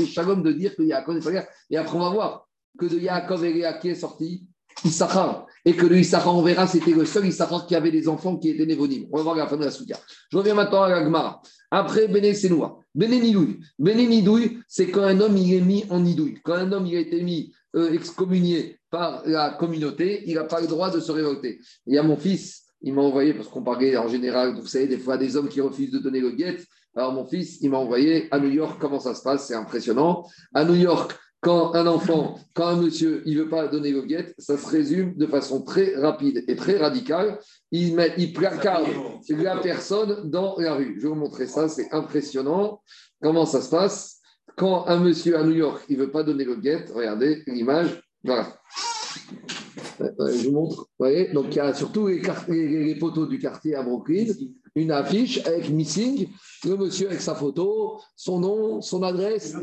[0.07, 1.47] Shalom de dire que Yaakov n'est pas Léa.
[1.69, 2.47] Et après, on va voir
[2.79, 4.47] que de Yaakov et Léa, qui est sorti?
[4.83, 5.45] Issachar.
[5.63, 8.49] Et que le Issachar, on verra, c'était le seul Issachar qui avait des enfants qui
[8.49, 9.07] étaient névonymes.
[9.11, 9.97] On va voir la fin de la soudia.
[10.31, 11.41] Je reviens maintenant à la Gemara.
[11.69, 12.79] Après, Béné Senoua.
[12.93, 13.59] Béné Nidouille.
[13.77, 16.39] Béné Nidouille, c'est quand un homme il est mis en Nidouille.
[16.43, 17.53] Quand un homme il a été mis
[17.91, 21.59] excommunié par la communauté, il n'a pas le droit de se révolter.
[21.85, 24.87] Il y a mon fils, il m'a envoyé, parce qu'on parlait en général, vous savez,
[24.87, 26.57] des fois des hommes qui refusent de donner le guet.
[26.95, 30.25] Alors mon fils, il m'a envoyé à New York, comment ça se passe, c'est impressionnant.
[30.53, 34.01] À New York, quand un enfant, quand un monsieur, il ne veut pas donner le
[34.01, 37.37] guet, ça se résume de façon très rapide et très radicale.
[37.71, 38.87] Il, met, il placarde
[39.29, 40.95] la personne dans la rue.
[40.97, 42.81] Je vais vous montrer ça, c'est impressionnant.
[43.21, 44.14] Comment ça se passe?
[44.57, 48.01] Quand un monsieur à New York, il ne veut pas donner le guet, regardez l'image,
[48.23, 48.57] voilà.
[49.99, 53.37] Je vous montre, vous voyez, donc il y a surtout les, les, les poteaux du
[53.39, 54.25] quartier à Brooklyn,
[54.75, 56.27] une affiche avec Missing,
[56.65, 59.55] le monsieur avec sa photo, son nom, son adresse,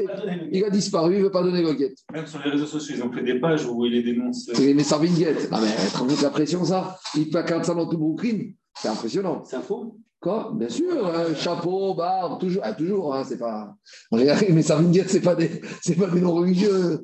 [0.51, 1.95] il a disparu, il ne veut pas donner le guet.
[2.13, 4.51] Même sur les réseaux sociaux, ils ont fait des pages où il les dénonce.
[4.55, 5.37] C'est les Sarvin guet.
[5.51, 9.43] Ah mais rends compte la pression ça Il placarde ça dans tout Brooklyn, c'est impressionnant.
[9.45, 9.97] C'est un faux?
[10.23, 10.53] Quoi?
[10.55, 13.75] Bien sûr, hein, chapeau, barbe, toujours, ah, toujours, hein, c'est pas.
[14.13, 17.03] Mais Sarvin guet, c'est pas des, c'est pas des noms religieux.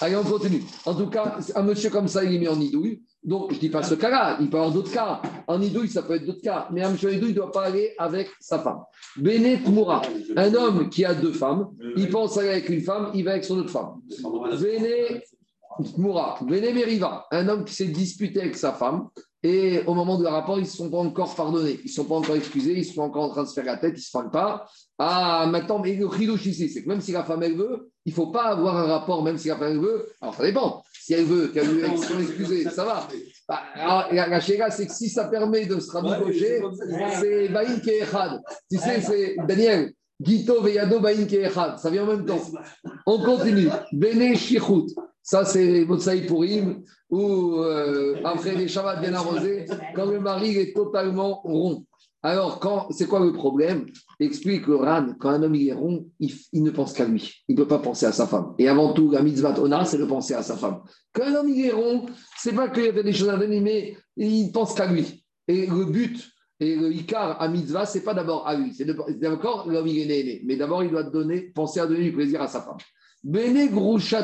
[0.00, 0.62] Allez, on continue.
[0.86, 3.02] En tout cas, un monsieur comme ça, il est mis en idouille.
[3.24, 5.20] Donc, je ne dis pas ce cas-là, il peut avoir d'autres cas.
[5.48, 6.68] En idouille, ça peut être d'autres cas.
[6.72, 8.82] Mais un monsieur en idouille ne doit pas aller avec sa femme.
[9.16, 10.02] Benet Moura,
[10.36, 13.44] un homme qui a deux femmes, il pense aller avec une femme, il va avec
[13.44, 14.00] son autre femme.
[14.22, 15.24] Benet
[15.98, 19.08] Moura, Benet Meriva, un homme qui s'est disputé avec sa femme.
[19.44, 22.04] Et au moment de leur rapport, ils ne sont pas encore pardonnés, ils ne sont
[22.04, 24.02] pas encore excusés, ils sont encore en train de se faire la tête, ils ne
[24.02, 24.66] se parlent pas.
[24.98, 28.10] Ah, maintenant, mais le chidouche ici, c'est que même si la femme, elle veut, il
[28.10, 30.06] ne faut pas avoir un rapport, même si la femme, elle veut.
[30.20, 30.84] Alors, ça dépend.
[30.92, 33.08] Si elle veut qu'elle lui soit excusée, ça va.
[33.48, 36.62] Ah, alors, la, la chéra, c'est que si ça permet de se rabibocher,
[37.20, 38.40] c'est Baïn Kehad.
[38.70, 39.92] Tu sais, c'est Daniel.
[40.20, 41.80] Gito Veyado Baïn Kehad.
[41.80, 42.40] Ça vient en même temps.
[43.06, 43.68] On continue.
[43.92, 44.94] Bene Shichut.
[45.22, 50.74] Ça, c'est Motsai Purim, ou euh, après les Shabbat bien arrosés, quand le mari est
[50.74, 51.84] totalement rond.
[52.24, 53.86] Alors, c'est quoi le problème?
[54.20, 57.42] Explique le Ran, quand un homme est rond, il, ne pense qu'à lui.
[57.48, 58.54] Il ne peut pas penser à sa femme.
[58.58, 60.82] Et avant tout, la mitzvah ona, c'est de penser à sa femme.
[61.12, 62.06] Quand un homme est rond,
[62.38, 65.24] c'est pas qu'il y avait des choses à donner, mais il pense qu'à lui.
[65.48, 68.72] Et le but, et le Icar à mitzvah, c'est pas d'abord à lui.
[68.72, 72.12] C'est d'abord l'homme il est né, mais d'abord il doit donner, penser à donner du
[72.12, 72.76] plaisir à sa femme.
[73.24, 74.22] Bene Grouchat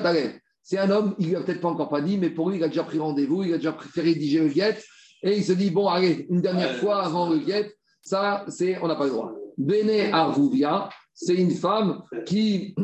[0.69, 2.63] c'est un homme, il ne a peut-être pas encore pas dit, mais pour lui, il
[2.63, 4.77] a déjà pris rendez-vous, il a déjà préféré rédiger le guet,
[5.23, 8.87] et il se dit, bon, allez, une dernière fois avant le guet, ça, c'est, on
[8.87, 9.33] n'a pas le droit.
[9.57, 12.75] Bene Arvouvia, c'est une femme qui,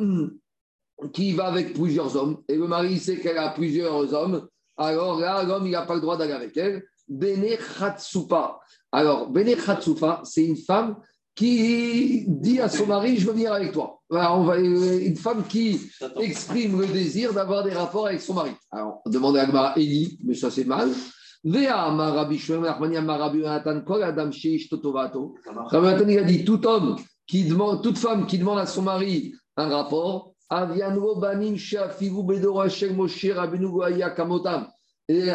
[1.12, 5.42] qui va avec plusieurs hommes, et le mari sait qu'elle a plusieurs hommes, alors là,
[5.42, 6.84] l'homme, il n'a pas le droit d'aller avec elle.
[7.06, 8.60] Bene Khatsupa.
[8.92, 10.96] Alors, Bene Khatsupa, c'est une femme
[11.34, 14.00] qui dit à son mari, je veux venir avec toi.
[14.12, 15.80] Alors, on va, une femme qui
[16.20, 18.52] exprime le désir d'avoir des rapports avec son mari.
[18.70, 20.90] Alors, on demande à Agmara Eli, mais ça c'est mal.
[21.44, 21.66] Il
[26.18, 30.34] a dit tout homme qui demande, toute femme qui demande à son mari un rapport,
[35.08, 35.26] Et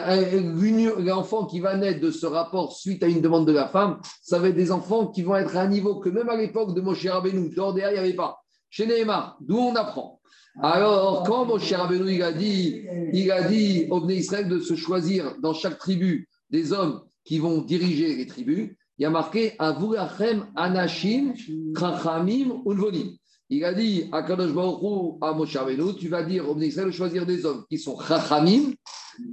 [0.99, 4.39] l'enfant qui va naître de ce rapport suite à une demande de la femme, ça
[4.39, 6.82] va être des enfants qui vont être à un niveau que même à l'époque de
[6.82, 8.39] Moshe Rabbeinu, Tordéa, il n'y avait pas.
[8.72, 10.20] Chez Nehemar, d'où on apprend.
[10.61, 14.76] Alors, quand Moshe Rabbeinu, il a dit, il a dit au Bnei Israël de se
[14.76, 19.53] choisir dans chaque tribu des hommes qui vont diriger les tribus, il y a marqué
[19.59, 21.34] Avurachem Anashim
[21.76, 23.11] Krachamim Ulvonim.
[23.51, 26.88] Il a dit à Kadosh Baruch à Moshe Rabbeinu, tu vas dire au Bnei Israël
[26.88, 28.74] de choisir des hommes qui sont Chachamim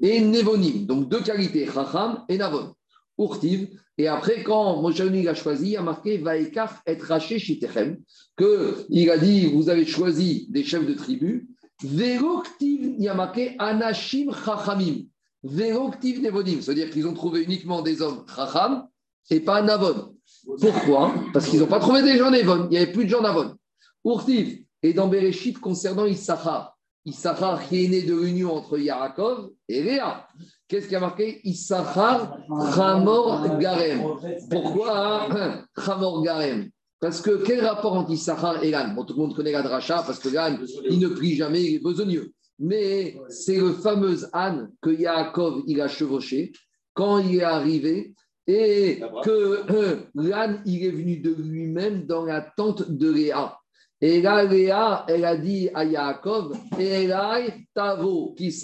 [0.03, 0.87] et Nevonim.
[0.87, 2.75] Donc deux qualités, Chacham et Navon.
[3.19, 3.69] Urtiv.
[3.99, 7.99] Et après, quand Moshe a choisi, il a marqué Vaikar et Raché Shitechem,
[8.37, 11.49] qu'il a dit Vous avez choisi des chefs de tribu.
[11.83, 15.05] Veroktiv, il a marqué Anashim Chachamim.
[15.43, 18.87] Veroktiv Nevodim, c'est-à-dire qu'ils ont trouvé uniquement des hommes Chacham
[19.31, 20.15] et pas Navon.
[20.61, 21.15] Pourquoi?
[21.33, 23.55] Parce qu'ils n'ont pas trouvé des gens Navon, il n'y avait plus de gens Navon.
[24.05, 26.76] Urtiv, et dans Bereshit concernant Issachar,
[27.07, 30.27] Issachar qui est né de l'union entre Yaakov et Léa.
[30.67, 34.03] Qu'est-ce qui a marqué Issachar Hamor Garem.
[34.51, 36.69] Pourquoi hein Hamor Garem?
[36.99, 40.19] Parce que quel rapport entre Issachar et Bon, tout le monde connaît la dracha parce
[40.19, 40.59] que Lan,
[40.91, 42.33] il ne prie jamais, il est besogneux.
[42.59, 46.53] Mais c'est le fameux âne que Yaakov il a chevauché
[46.93, 48.15] quand il est arrivé
[48.49, 53.59] et que euh, l'âne il est venu de lui-même dans la tente de Léa.
[54.01, 58.55] Et là, Léa, elle a dit à Yaakov, Elai Tavo, qui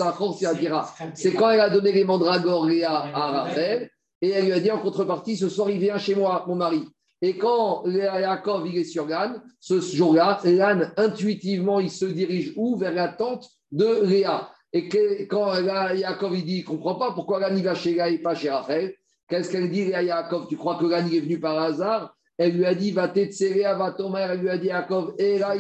[0.59, 0.95] dira.
[1.15, 4.71] C'est quand elle a donné les mandragores Léa à Rachel, et elle lui a dit
[4.71, 6.85] en contrepartie, ce soir, il vient chez moi, mon mari.
[7.23, 12.53] Et quand Léa Yaakov, il est sur l'âne, ce jour-là, l'âne, intuitivement, il se dirige
[12.57, 12.77] où?
[12.77, 14.51] Vers la tente de Léa.
[14.75, 17.93] Et que, quand Yaakov, il dit, il ne comprend pas pourquoi l'âne, il va chez
[17.93, 18.95] Léa et pas chez Rachel.
[19.29, 22.15] Qu'est-ce qu'elle dit, à Yaakov Tu crois que l'âne, est venu par hasard?
[22.43, 24.27] Elle lui a dit, va t'etserea, va Tomer.
[24.31, 25.55] Elle lui a dit, Yaakov, et là,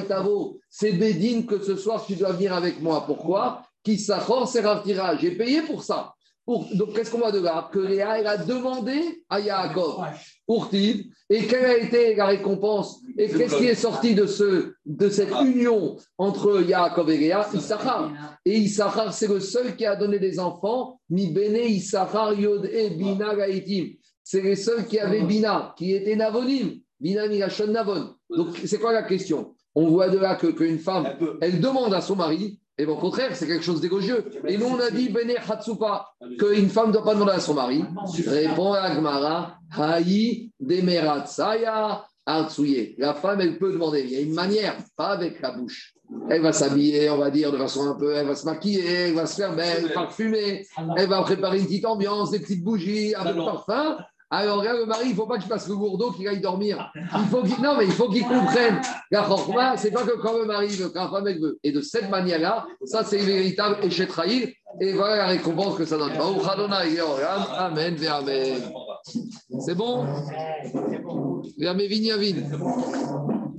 [0.69, 3.05] c'est Bédine que ce soir tu dois venir avec moi.
[3.07, 3.63] Pourquoi?
[3.83, 5.17] Qui s'accorde, c'est Raftira.
[5.17, 6.15] J'ai payé pour ça.
[6.47, 7.71] Donc, qu'est-ce qu'on va de là?
[7.73, 10.05] Que Léa, elle a demandé à Yaakov,
[10.49, 13.01] Urtiv, et quelle a été la récompense?
[13.17, 17.49] Et qu'est-ce qui est sorti de, ce, de cette union entre Yaakov et Léa?
[17.55, 18.11] Issachar.
[18.45, 22.89] Et Issachar, c'est le seul qui a donné des enfants, Mi Bene Issachar Yod e
[22.99, 23.35] Bina
[24.25, 26.81] c'est les seuls qui avaient Bina, qui étaient Navonim.
[27.01, 28.15] Bina Milachon Navon.
[28.31, 29.55] Donc, c'est quoi la question?
[29.75, 31.09] On voit de là qu'une femme,
[31.41, 34.25] elle demande à son mari, et au contraire, c'est quelque chose d'égogieux.
[34.47, 36.07] Et nous, on a dit, Bene Hatsupa,
[36.39, 37.85] qu'une femme ne doit pas demander à son mari.
[38.27, 42.95] Répond Agmara, Haï Demeratsaya Artsuye.
[42.99, 44.03] La femme, elle peut demander.
[44.03, 45.95] Il y a une manière, pas avec la bouche.
[46.29, 49.15] Elle va s'habiller, on va dire, de façon un peu, elle va se maquiller, elle
[49.15, 50.67] va se faire belle, parfumer,
[50.97, 53.97] elle va préparer une petite ambiance, des petites bougies, un peu de parfum.
[54.35, 56.91] Alors, regarde, le mari, il ne faut pas qu'il passe le gourdeau, qu'il aille dormir.
[56.95, 58.81] Il faut non, mais il faut qu'il comprenne.
[59.11, 61.59] La chorma, ce n'est pas que quand le mari veut, quand la femme veut.
[61.63, 64.55] Et de cette manière-là, ça, c'est véritable échec trahi.
[64.81, 66.13] Et voilà la récompense que ça donne.
[67.59, 68.63] Amen, Amen.
[69.61, 70.07] C'est bon?
[71.59, 72.15] Vers mes vignes